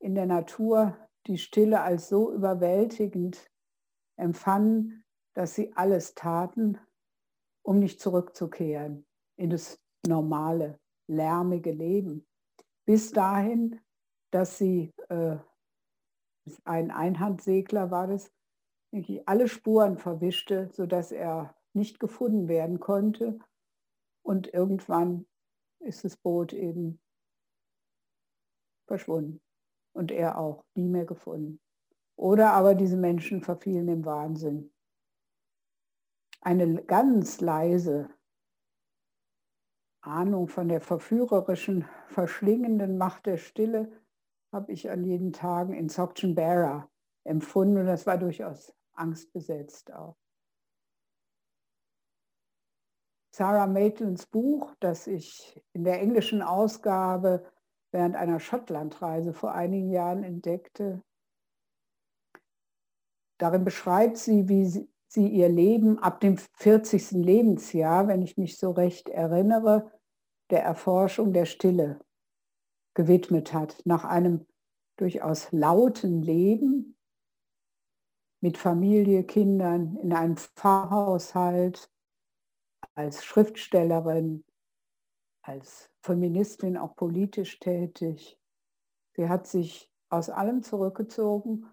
in 0.00 0.14
der 0.14 0.26
Natur 0.26 0.96
die 1.26 1.38
Stille 1.38 1.80
als 1.80 2.08
so 2.08 2.32
überwältigend 2.32 3.50
empfanden, 4.16 5.04
dass 5.34 5.54
sie 5.54 5.72
alles 5.76 6.14
taten, 6.14 6.78
um 7.62 7.78
nicht 7.78 8.00
zurückzukehren 8.00 9.06
in 9.36 9.50
das 9.50 9.80
normale, 10.06 10.78
lärmige 11.06 11.72
Leben. 11.72 12.26
Bis 12.86 13.12
dahin, 13.12 13.80
dass 14.30 14.58
sie, 14.58 14.92
äh, 15.08 15.36
ein 16.64 16.90
Einhandsegler 16.90 17.90
war 17.90 18.06
das, 18.06 18.30
alle 19.26 19.46
Spuren 19.48 19.98
verwischte, 19.98 20.70
sodass 20.72 21.12
er 21.12 21.54
nicht 21.72 22.00
gefunden 22.00 22.48
werden 22.48 22.80
konnte. 22.80 23.38
Und 24.22 24.52
irgendwann 24.52 25.26
ist 25.80 26.04
das 26.04 26.16
Boot 26.16 26.52
eben 26.52 27.00
verschwunden 28.86 29.40
und 29.92 30.10
er 30.10 30.38
auch 30.38 30.64
nie 30.74 30.88
mehr 30.88 31.04
gefunden. 31.06 31.60
Oder 32.16 32.52
aber 32.52 32.74
diese 32.74 32.96
Menschen 32.96 33.42
verfielen 33.42 33.88
im 33.88 34.04
Wahnsinn. 34.04 34.72
Eine 36.42 36.82
ganz 36.84 37.40
leise 37.40 38.08
Ahnung 40.00 40.48
von 40.48 40.68
der 40.68 40.80
verführerischen, 40.80 41.86
verschlingenden 42.08 42.96
Macht 42.96 43.26
der 43.26 43.36
Stille 43.36 43.92
habe 44.52 44.72
ich 44.72 44.90
an 44.90 45.04
jeden 45.04 45.32
Tagen 45.32 45.74
in 45.74 45.88
Sokchen 45.88 46.34
Bara 46.34 46.90
empfunden 47.24 47.78
und 47.78 47.86
das 47.86 48.06
war 48.06 48.16
durchaus 48.16 48.72
angstbesetzt 48.92 49.92
auch. 49.92 50.16
Sarah 53.32 53.66
Maitlands 53.66 54.26
Buch, 54.26 54.74
das 54.80 55.06
ich 55.06 55.62
in 55.72 55.84
der 55.84 56.00
englischen 56.00 56.42
Ausgabe 56.42 57.50
während 57.92 58.16
einer 58.16 58.40
Schottlandreise 58.40 59.32
vor 59.32 59.52
einigen 59.52 59.90
Jahren 59.90 60.24
entdeckte. 60.24 61.02
Darin 63.38 63.64
beschreibt 63.64 64.16
sie, 64.16 64.48
wie 64.48 64.89
sie 65.10 65.26
ihr 65.26 65.48
Leben 65.48 65.98
ab 65.98 66.20
dem 66.20 66.38
40. 66.38 67.10
Lebensjahr, 67.12 68.06
wenn 68.06 68.22
ich 68.22 68.38
mich 68.38 68.58
so 68.58 68.70
recht 68.70 69.08
erinnere, 69.08 69.90
der 70.50 70.62
Erforschung 70.62 71.32
der 71.32 71.46
Stille 71.46 71.98
gewidmet 72.94 73.52
hat, 73.52 73.82
nach 73.84 74.04
einem 74.04 74.46
durchaus 74.96 75.50
lauten 75.50 76.22
Leben 76.22 76.96
mit 78.40 78.56
Familie, 78.56 79.24
Kindern, 79.24 79.96
in 79.96 80.12
einem 80.12 80.36
Pfarrhaushalt, 80.36 81.92
als 82.94 83.24
Schriftstellerin, 83.24 84.44
als 85.42 85.90
Feministin 86.02 86.76
auch 86.76 86.94
politisch 86.94 87.58
tätig. 87.58 88.38
Sie 89.16 89.28
hat 89.28 89.48
sich 89.48 89.90
aus 90.08 90.30
allem 90.30 90.62
zurückgezogen 90.62 91.66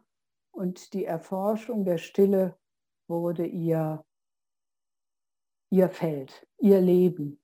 und 0.51 0.93
die 0.93 1.05
Erforschung 1.05 1.85
der 1.85 1.99
Stille 1.99 2.57
wurde 3.07 3.45
ihr, 3.45 4.05
ihr 5.71 5.89
Feld, 5.89 6.47
ihr 6.59 6.81
Leben. 6.81 7.41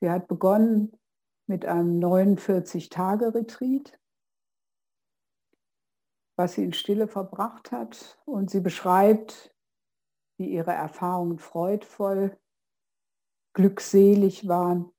Sie 0.00 0.10
hat 0.10 0.28
begonnen 0.28 0.98
mit 1.46 1.64
einem 1.64 1.98
49-Tage-Retreat, 2.00 3.98
was 6.36 6.54
sie 6.54 6.64
in 6.64 6.72
Stille 6.72 7.08
verbracht 7.08 7.72
hat. 7.72 8.18
Und 8.24 8.50
sie 8.50 8.60
beschreibt, 8.60 9.54
wie 10.38 10.50
ihre 10.50 10.72
Erfahrungen 10.72 11.38
freudvoll, 11.38 12.38
glückselig 13.54 14.48
waren 14.48 14.92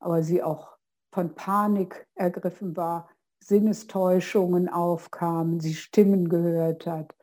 aber 0.00 0.22
sie 0.22 0.42
auch 0.42 0.78
von 1.12 1.34
Panik 1.34 2.08
ergriffen 2.14 2.76
war, 2.76 3.10
Sinnestäuschungen 3.42 4.68
aufkamen, 4.68 5.60
sie 5.60 5.74
Stimmen 5.74 6.28
gehört 6.28 6.86
hat, 6.86 7.14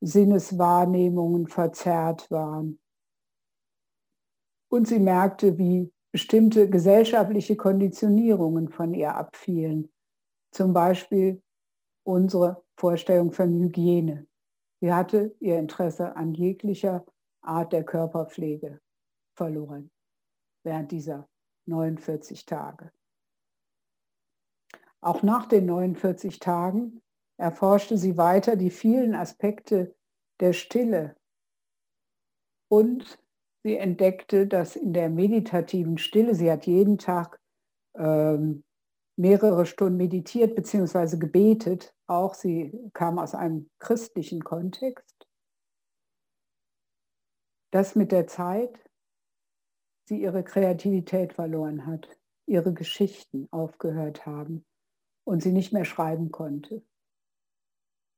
Sinneswahrnehmungen 0.00 1.46
verzerrt 1.46 2.30
waren. 2.30 2.78
Und 4.70 4.86
sie 4.86 4.98
merkte, 4.98 5.58
wie 5.58 5.92
bestimmte 6.12 6.68
gesellschaftliche 6.68 7.56
Konditionierungen 7.56 8.68
von 8.68 8.94
ihr 8.94 9.14
abfielen. 9.14 9.92
Zum 10.52 10.72
Beispiel 10.72 11.42
unsere 12.04 12.64
Vorstellung 12.76 13.32
von 13.32 13.52
Hygiene. 13.52 14.26
Sie 14.80 14.92
hatte 14.92 15.34
ihr 15.40 15.58
Interesse 15.58 16.16
an 16.16 16.34
jeglicher 16.34 17.04
Art 17.42 17.72
der 17.72 17.84
Körperpflege 17.84 18.80
verloren 19.34 19.90
während 20.64 20.90
dieser 20.92 21.28
49 21.66 22.46
Tage. 22.46 22.92
Auch 25.00 25.22
nach 25.22 25.46
den 25.46 25.66
49 25.66 26.38
Tagen 26.38 27.02
erforschte 27.38 27.96
sie 27.96 28.16
weiter 28.16 28.56
die 28.56 28.70
vielen 28.70 29.14
Aspekte 29.14 29.94
der 30.40 30.52
Stille 30.52 31.16
und 32.68 33.18
sie 33.62 33.76
entdeckte, 33.76 34.46
dass 34.46 34.76
in 34.76 34.92
der 34.92 35.08
meditativen 35.08 35.98
Stille, 35.98 36.34
sie 36.34 36.50
hat 36.50 36.66
jeden 36.66 36.98
Tag 36.98 37.40
ähm, 37.96 38.64
mehrere 39.16 39.66
Stunden 39.66 39.96
meditiert 39.96 40.54
bzw. 40.54 41.16
gebetet, 41.16 41.94
auch 42.06 42.34
sie 42.34 42.72
kam 42.92 43.18
aus 43.18 43.34
einem 43.34 43.70
christlichen 43.78 44.44
Kontext, 44.44 45.26
dass 47.72 47.94
mit 47.94 48.12
der 48.12 48.26
Zeit 48.26 48.78
sie 50.08 50.22
ihre 50.22 50.42
Kreativität 50.42 51.34
verloren 51.34 51.86
hat, 51.86 52.08
ihre 52.46 52.72
Geschichten 52.72 53.46
aufgehört 53.50 54.24
haben 54.24 54.64
und 55.24 55.42
sie 55.42 55.52
nicht 55.52 55.72
mehr 55.72 55.84
schreiben 55.84 56.30
konnte. 56.30 56.82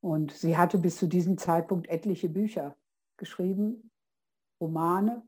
Und 0.00 0.32
sie 0.32 0.56
hatte 0.56 0.78
bis 0.78 0.96
zu 0.96 1.06
diesem 1.06 1.36
Zeitpunkt 1.36 1.88
etliche 1.88 2.28
Bücher 2.28 2.76
geschrieben, 3.16 3.90
Romane, 4.60 5.26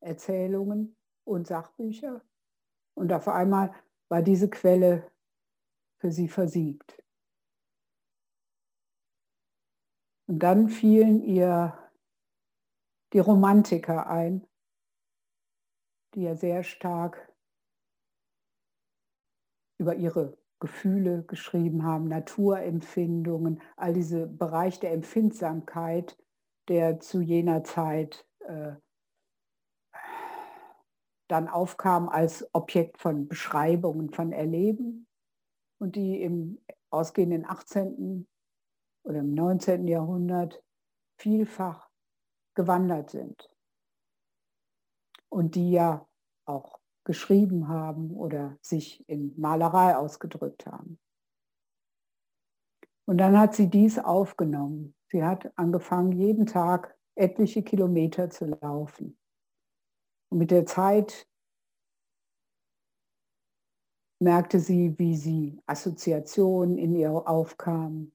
Erzählungen 0.00 0.96
und 1.24 1.46
Sachbücher. 1.46 2.22
Und 2.94 3.12
auf 3.12 3.26
einmal 3.28 3.74
war 4.08 4.22
diese 4.22 4.48
Quelle 4.48 5.10
für 5.98 6.12
sie 6.12 6.28
versiegt. 6.28 7.02
Und 10.26 10.38
dann 10.38 10.68
fielen 10.68 11.22
ihr 11.22 11.76
die 13.12 13.18
Romantiker 13.18 14.06
ein, 14.06 14.46
die 16.14 16.22
ja 16.22 16.36
sehr 16.36 16.62
stark 16.62 17.32
über 19.78 19.96
ihre 19.96 20.38
Gefühle 20.64 21.24
geschrieben 21.24 21.84
haben, 21.84 22.08
Naturempfindungen, 22.08 23.60
all 23.76 23.92
diese 23.92 24.26
Bereich 24.26 24.80
der 24.80 24.92
Empfindsamkeit, 24.92 26.16
der 26.68 27.00
zu 27.00 27.20
jener 27.20 27.64
Zeit 27.64 28.26
äh, 28.38 28.72
dann 31.28 31.48
aufkam 31.48 32.08
als 32.08 32.48
Objekt 32.54 32.96
von 32.96 33.28
Beschreibungen 33.28 34.08
von 34.08 34.32
Erleben 34.32 35.06
und 35.78 35.96
die 35.96 36.22
im 36.22 36.64
ausgehenden 36.88 37.44
18. 37.44 38.26
oder 39.04 39.18
im 39.18 39.34
19. 39.34 39.86
Jahrhundert 39.86 40.64
vielfach 41.18 41.90
gewandert 42.54 43.10
sind 43.10 43.54
und 45.28 45.56
die 45.56 45.72
ja 45.72 46.08
auch 46.46 46.78
geschrieben 47.04 47.68
haben 47.68 48.10
oder 48.10 48.56
sich 48.60 49.08
in 49.08 49.38
Malerei 49.38 49.96
ausgedrückt 49.96 50.66
haben. 50.66 50.98
Und 53.06 53.18
dann 53.18 53.38
hat 53.38 53.54
sie 53.54 53.68
dies 53.68 53.98
aufgenommen. 53.98 54.94
Sie 55.08 55.22
hat 55.22 55.52
angefangen, 55.56 56.12
jeden 56.12 56.46
Tag 56.46 56.96
etliche 57.14 57.62
Kilometer 57.62 58.30
zu 58.30 58.46
laufen. 58.46 59.18
Und 60.30 60.38
mit 60.38 60.50
der 60.50 60.66
Zeit 60.66 61.28
merkte 64.20 64.58
sie, 64.58 64.98
wie 64.98 65.16
sie 65.16 65.60
Assoziationen 65.66 66.78
in 66.78 66.94
ihr 66.96 67.12
aufkamen, 67.12 68.12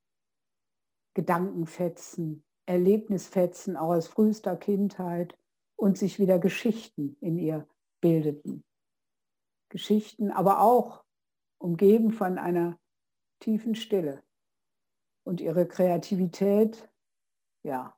Gedankenfetzen, 1.14 2.44
Erlebnisfetzen 2.66 3.78
auch 3.78 3.94
aus 3.94 4.08
frühester 4.08 4.56
Kindheit 4.58 5.38
und 5.76 5.98
sich 5.98 6.20
wieder 6.20 6.40
Geschichten 6.40 7.16
in 7.22 7.38
ihr 7.38 7.68
bildeten. 8.02 8.64
Geschichten, 9.70 10.32
aber 10.32 10.62
auch 10.62 11.04
umgeben 11.60 12.12
von 12.12 12.38
einer 12.38 12.80
tiefen 13.40 13.76
Stille. 13.76 14.24
Und 15.24 15.42
ihre 15.42 15.68
Kreativität, 15.68 16.90
ja, 17.64 17.96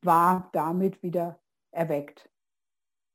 war 0.00 0.50
damit 0.52 1.02
wieder 1.02 1.40
erweckt. 1.70 2.30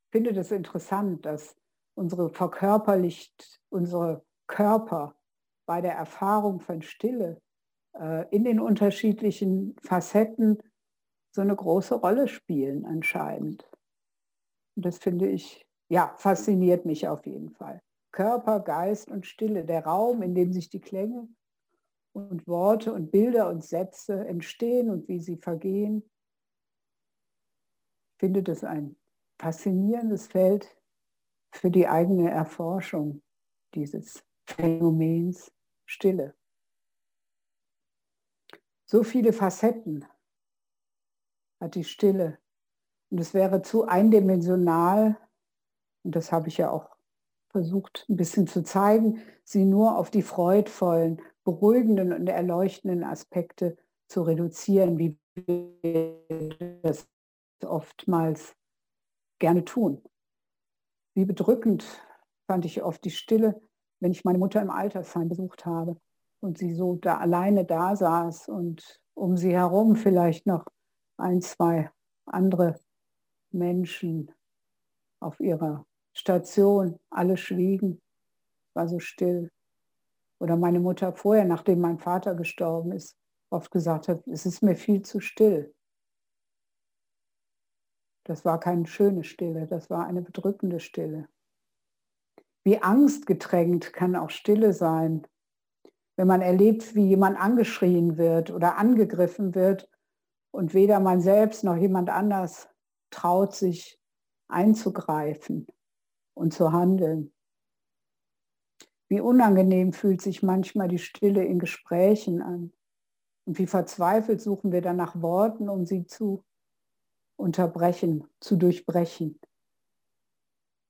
Ich 0.05 0.11
finde 0.11 0.33
das 0.33 0.51
interessant, 0.51 1.25
dass 1.25 1.55
unsere 1.95 2.29
verkörperlicht, 2.29 3.61
unsere 3.69 4.25
Körper 4.47 5.15
bei 5.65 5.81
der 5.81 5.93
Erfahrung 5.93 6.59
von 6.59 6.81
Stille 6.81 7.41
äh, 7.93 8.27
in 8.29 8.43
den 8.43 8.59
unterschiedlichen 8.59 9.75
Facetten 9.81 10.61
so 11.31 11.41
eine 11.41 11.55
große 11.55 11.95
Rolle 11.95 12.27
spielen 12.27 12.85
anscheinend. 12.85 13.69
Und 14.75 14.85
das 14.85 14.97
finde 14.97 15.27
ich 15.27 15.66
ja, 15.89 16.13
fasziniert 16.17 16.85
mich 16.85 17.07
auf 17.07 17.25
jeden 17.25 17.51
Fall. 17.51 17.81
Körper, 18.11 18.59
Geist 18.59 19.09
und 19.09 19.25
Stille, 19.25 19.63
der 19.63 19.85
Raum, 19.85 20.21
in 20.21 20.33
dem 20.33 20.51
sich 20.51 20.69
die 20.69 20.81
Klänge 20.81 21.27
und 22.13 22.47
Worte 22.47 22.93
und 22.93 23.11
Bilder 23.11 23.49
und 23.49 23.63
Sätze 23.63 24.25
entstehen 24.27 24.89
und 24.89 25.07
wie 25.07 25.19
sie 25.19 25.37
vergehen. 25.37 26.09
Ich 28.13 28.19
finde 28.19 28.41
das 28.41 28.63
ein 28.63 28.95
faszinierendes 29.39 30.27
Feld 30.27 30.75
für 31.51 31.69
die 31.69 31.87
eigene 31.87 32.31
Erforschung 32.31 33.21
dieses 33.75 34.23
Phänomens 34.47 35.51
Stille. 35.85 36.35
So 38.85 39.03
viele 39.03 39.33
Facetten 39.33 40.05
hat 41.59 41.75
die 41.75 41.83
Stille. 41.83 42.39
Und 43.09 43.19
es 43.19 43.33
wäre 43.33 43.61
zu 43.61 43.85
eindimensional, 43.85 45.17
und 46.03 46.15
das 46.15 46.31
habe 46.31 46.47
ich 46.47 46.57
ja 46.57 46.71
auch 46.71 46.97
versucht 47.49 48.05
ein 48.09 48.17
bisschen 48.17 48.47
zu 48.47 48.63
zeigen, 48.63 49.21
sie 49.43 49.65
nur 49.65 49.97
auf 49.97 50.11
die 50.11 50.21
freudvollen, 50.21 51.21
beruhigenden 51.43 52.13
und 52.13 52.27
erleuchtenden 52.27 53.03
Aspekte 53.03 53.77
zu 54.07 54.21
reduzieren, 54.21 54.97
wie 54.97 55.17
wir 55.35 56.79
das 56.81 57.07
oftmals 57.63 58.55
gerne 59.39 59.65
tun. 59.65 60.03
Wie 61.15 61.25
bedrückend 61.25 61.85
fand 62.47 62.65
ich 62.65 62.83
oft 62.83 63.03
die 63.03 63.11
Stille, 63.11 63.59
wenn 63.99 64.11
ich 64.11 64.23
meine 64.23 64.37
Mutter 64.37 64.61
im 64.61 64.69
Altersheim 64.69 65.29
besucht 65.29 65.65
habe 65.65 65.97
und 66.39 66.57
sie 66.57 66.73
so 66.73 66.95
da 66.95 67.17
alleine 67.17 67.65
da 67.65 67.95
saß 67.95 68.49
und 68.49 69.01
um 69.13 69.37
sie 69.37 69.53
herum 69.53 69.95
vielleicht 69.95 70.45
noch 70.45 70.65
ein, 71.17 71.41
zwei 71.41 71.89
andere 72.25 72.79
Menschen 73.51 74.31
auf 75.19 75.39
ihrer 75.39 75.85
Station, 76.13 76.99
alle 77.09 77.37
schwiegen, 77.37 78.01
war 78.73 78.87
so 78.87 78.99
still. 78.99 79.51
Oder 80.39 80.55
meine 80.55 80.79
Mutter 80.79 81.13
vorher, 81.13 81.45
nachdem 81.45 81.79
mein 81.79 81.99
Vater 81.99 82.35
gestorben 82.35 82.91
ist, 82.91 83.17
oft 83.49 83.71
gesagt 83.71 84.07
hat, 84.07 84.25
es 84.27 84.45
ist 84.45 84.61
mir 84.61 84.75
viel 84.75 85.01
zu 85.01 85.19
still. 85.19 85.73
Das 88.25 88.43
war 88.43 88.59
keine 88.59 88.85
schöne 88.87 89.23
Stille, 89.23 89.67
das 89.67 89.89
war 89.89 90.05
eine 90.05 90.21
bedrückende 90.21 90.79
Stille. 90.79 91.27
Wie 92.63 92.81
angstgetränkt 92.81 93.93
kann 93.93 94.15
auch 94.15 94.29
Stille 94.29 94.73
sein, 94.73 95.25
wenn 96.17 96.27
man 96.27 96.41
erlebt, 96.41 96.95
wie 96.95 97.07
jemand 97.07 97.39
angeschrien 97.39 98.17
wird 98.17 98.51
oder 98.51 98.77
angegriffen 98.77 99.55
wird 99.55 99.89
und 100.51 100.73
weder 100.73 100.99
man 100.99 101.21
selbst 101.21 101.63
noch 101.63 101.77
jemand 101.77 102.09
anders 102.09 102.67
traut 103.11 103.55
sich 103.55 103.97
einzugreifen 104.47 105.67
und 106.33 106.53
zu 106.53 106.71
handeln. 106.71 107.33
Wie 109.09 109.21
unangenehm 109.21 109.93
fühlt 109.93 110.21
sich 110.21 110.43
manchmal 110.43 110.87
die 110.87 110.99
Stille 110.99 111.43
in 111.45 111.59
Gesprächen 111.59 112.41
an. 112.41 112.73
Und 113.45 113.57
wie 113.57 113.67
verzweifelt 113.67 114.41
suchen 114.41 114.71
wir 114.71 114.81
dann 114.81 114.97
nach 114.97 115.21
Worten, 115.21 115.69
um 115.69 115.85
sie 115.85 116.05
zu 116.05 116.43
unterbrechen, 117.37 118.27
zu 118.41 118.57
durchbrechen. 118.57 119.39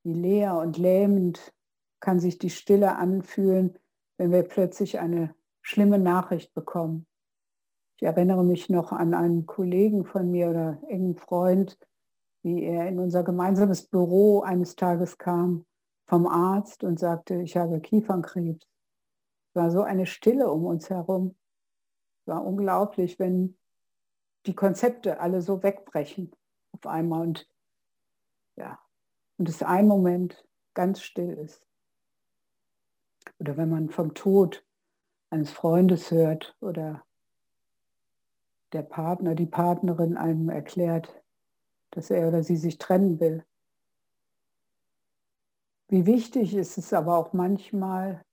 Wie 0.04 0.14
leer 0.14 0.58
und 0.58 0.78
lähmend 0.78 1.54
kann 2.00 2.20
sich 2.20 2.40
die 2.40 2.50
Stille 2.50 2.96
anfühlen, 2.96 3.78
wenn 4.18 4.32
wir 4.32 4.44
plötzlich 4.44 5.00
eine 5.00 5.36
schlimme 5.62 6.00
Nachricht 6.00 6.54
bekommen. 6.54 7.06
Ich 7.98 8.04
erinnere 8.04 8.44
mich 8.44 8.70
noch 8.70 8.92
an 8.92 9.14
einen 9.14 9.46
Kollegen 9.46 10.06
von 10.06 10.32
mir 10.32 10.50
oder 10.50 10.82
engen 10.88 11.16
Freund, 11.16 11.78
wie 12.44 12.64
er 12.64 12.88
in 12.88 13.00
unser 13.00 13.24
gemeinsames 13.24 13.88
Büro 13.88 14.42
eines 14.42 14.76
Tages 14.76 15.18
kam 15.18 15.66
vom 16.08 16.26
Arzt 16.28 16.84
und 16.84 17.00
sagte, 17.00 17.42
ich 17.42 17.58
habe 17.58 17.82
Kiefernkrebs. 17.82 18.66
Es 19.50 19.56
war 19.56 19.72
so 19.72 19.82
eine 19.82 20.06
Stille 20.06 20.50
um 20.52 20.66
uns 20.66 20.90
herum. 20.90 21.36
Es 22.22 22.28
war 22.28 22.46
unglaublich, 22.46 23.20
wenn 23.20 23.58
die 24.46 24.56
Konzepte 24.56 25.20
alle 25.20 25.42
so 25.42 25.64
wegbrechen 25.64 26.32
auf 26.72 26.86
einmal 26.86 27.22
und 27.22 27.50
ja, 28.56 28.80
und 29.38 29.50
es 29.50 29.62
ein 29.62 29.88
Moment 29.88 30.46
ganz 30.74 31.02
still 31.02 31.34
ist. 31.34 31.66
Oder 33.40 33.58
wenn 33.58 33.70
man 33.70 33.90
vom 33.90 34.14
Tod 34.14 34.66
eines 35.30 35.52
Freundes 35.52 36.12
hört 36.12 36.56
oder 36.60 37.04
der 38.74 38.84
Partner, 38.84 39.36
die 39.36 39.46
Partnerin 39.46 40.18
einem 40.18 40.50
erklärt, 40.50 41.24
dass 41.98 42.12
er 42.12 42.28
oder 42.28 42.44
sie 42.44 42.58
sich 42.58 42.78
trennen 42.78 43.20
will. 43.20 43.44
Wie 45.90 46.06
wichtig 46.06 46.54
ist 46.54 46.78
es 46.78 46.94
aber 46.94 47.18
auch 47.18 47.34
manchmal, 47.34 48.24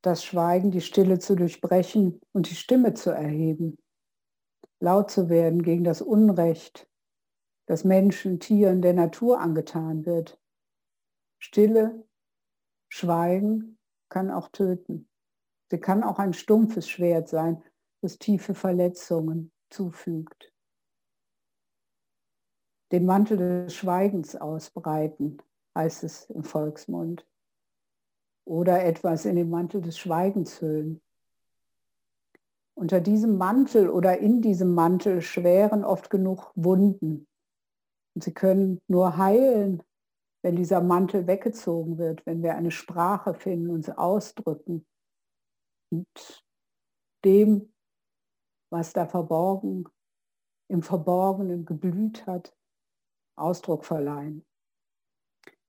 das 0.00 0.22
Schweigen, 0.22 0.70
die 0.70 0.82
Stille 0.82 1.18
zu 1.18 1.34
durchbrechen 1.34 2.20
und 2.32 2.48
die 2.48 2.54
Stimme 2.54 2.94
zu 2.94 3.10
erheben, 3.10 3.76
laut 4.78 5.10
zu 5.10 5.28
werden 5.28 5.64
gegen 5.64 5.82
das 5.82 6.00
Unrecht, 6.00 6.88
das 7.66 7.82
Menschen, 7.82 8.38
Tieren, 8.38 8.80
der 8.80 8.92
Natur 8.92 9.40
angetan 9.40 10.06
wird. 10.06 10.38
Stille, 11.40 12.06
Schweigen 12.88 13.80
kann 14.08 14.30
auch 14.30 14.48
töten. 14.50 15.08
Sie 15.72 15.80
kann 15.80 16.04
auch 16.04 16.20
ein 16.20 16.34
stumpfes 16.34 16.88
Schwert 16.88 17.28
sein, 17.28 17.64
das 18.00 18.18
tiefe 18.18 18.54
Verletzungen 18.54 19.50
zufügt. 19.70 20.53
Den 22.92 23.06
Mantel 23.06 23.36
des 23.36 23.74
Schweigens 23.74 24.36
ausbreiten, 24.36 25.38
heißt 25.76 26.04
es 26.04 26.30
im 26.30 26.44
Volksmund. 26.44 27.26
Oder 28.46 28.84
etwas 28.84 29.24
in 29.24 29.36
den 29.36 29.50
Mantel 29.50 29.80
des 29.80 29.98
Schweigens 29.98 30.60
hüllen. 30.60 31.00
Unter 32.74 33.00
diesem 33.00 33.38
Mantel 33.38 33.88
oder 33.88 34.18
in 34.18 34.42
diesem 34.42 34.74
Mantel 34.74 35.22
schweren 35.22 35.84
oft 35.84 36.10
genug 36.10 36.52
Wunden. 36.54 37.26
Und 38.14 38.24
sie 38.24 38.34
können 38.34 38.80
nur 38.88 39.16
heilen, 39.16 39.82
wenn 40.42 40.56
dieser 40.56 40.82
Mantel 40.82 41.26
weggezogen 41.26 41.96
wird, 41.96 42.24
wenn 42.26 42.42
wir 42.42 42.54
eine 42.54 42.70
Sprache 42.70 43.32
finden, 43.32 43.70
uns 43.70 43.88
ausdrücken 43.88 44.86
und 45.90 46.44
dem, 47.24 47.72
was 48.70 48.92
da 48.92 49.06
verborgen, 49.06 49.88
im 50.68 50.82
Verborgenen 50.82 51.64
geblüht 51.64 52.26
hat, 52.26 52.54
Ausdruck 53.36 53.84
verleihen. 53.84 54.44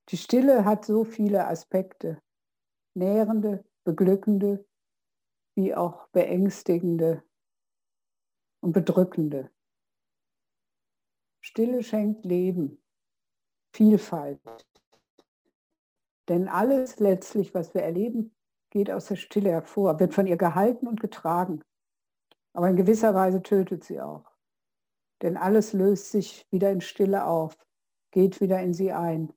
Die 0.08 0.16
Stille 0.16 0.64
hat 0.64 0.84
so 0.84 1.04
viele 1.04 1.46
Aspekte, 1.48 2.22
nährende, 2.94 3.64
beglückende, 3.84 4.64
wie 5.56 5.74
auch 5.74 6.08
beängstigende 6.08 7.22
und 8.60 8.72
bedrückende. 8.72 9.50
Stille 11.40 11.82
schenkt 11.82 12.24
Leben, 12.24 12.82
Vielfalt. 13.72 14.40
Denn 16.28 16.48
alles 16.48 16.98
letztlich, 16.98 17.54
was 17.54 17.74
wir 17.74 17.82
erleben, 17.82 18.34
geht 18.70 18.90
aus 18.90 19.06
der 19.06 19.16
Stille 19.16 19.50
hervor, 19.50 20.00
wird 20.00 20.14
von 20.14 20.26
ihr 20.26 20.36
gehalten 20.36 20.88
und 20.88 21.00
getragen. 21.00 21.62
Aber 22.52 22.68
in 22.68 22.76
gewisser 22.76 23.14
Weise 23.14 23.42
tötet 23.42 23.84
sie 23.84 24.00
auch. 24.00 24.35
Denn 25.22 25.36
alles 25.36 25.72
löst 25.72 26.10
sich 26.10 26.46
wieder 26.50 26.70
in 26.70 26.80
Stille 26.80 27.24
auf, 27.24 27.56
geht 28.10 28.40
wieder 28.40 28.60
in 28.60 28.74
sie 28.74 28.92
ein. 28.92 29.32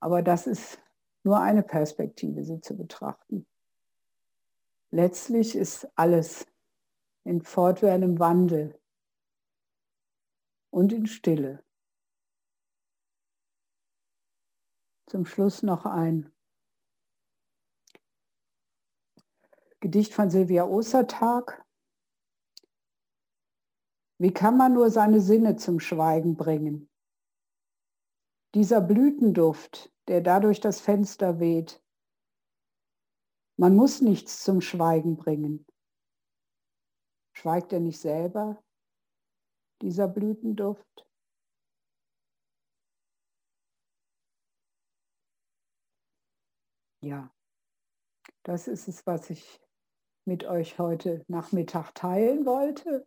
Aber 0.00 0.22
das 0.22 0.46
ist 0.46 0.78
nur 1.24 1.40
eine 1.40 1.62
Perspektive, 1.62 2.44
sie 2.44 2.60
zu 2.60 2.76
betrachten. 2.76 3.46
Letztlich 4.90 5.56
ist 5.56 5.88
alles 5.96 6.46
in 7.24 7.42
fortwährendem 7.42 8.18
Wandel 8.18 8.80
und 10.70 10.92
in 10.92 11.06
Stille. 11.06 11.64
Zum 15.06 15.24
Schluss 15.24 15.62
noch 15.62 15.86
ein 15.86 16.32
Gedicht 19.80 20.14
von 20.14 20.30
Silvia 20.30 20.64
Ostertag. 20.64 21.65
Wie 24.18 24.32
kann 24.32 24.56
man 24.56 24.72
nur 24.72 24.90
seine 24.90 25.20
Sinne 25.20 25.56
zum 25.56 25.78
Schweigen 25.78 26.36
bringen? 26.36 26.88
Dieser 28.54 28.80
Blütenduft, 28.80 29.92
der 30.08 30.22
dadurch 30.22 30.60
das 30.60 30.80
Fenster 30.80 31.38
weht, 31.38 31.82
man 33.58 33.76
muss 33.76 34.00
nichts 34.00 34.42
zum 34.42 34.60
Schweigen 34.60 35.16
bringen. 35.16 35.66
Schweigt 37.34 37.72
er 37.72 37.80
nicht 37.80 38.00
selber, 38.00 38.62
dieser 39.82 40.08
Blütenduft? 40.08 41.06
Ja, 47.02 47.30
das 48.42 48.68
ist 48.68 48.88
es, 48.88 49.06
was 49.06 49.28
ich 49.30 49.60
mit 50.24 50.44
euch 50.44 50.78
heute 50.78 51.24
Nachmittag 51.28 51.94
teilen 51.94 52.46
wollte. 52.46 53.06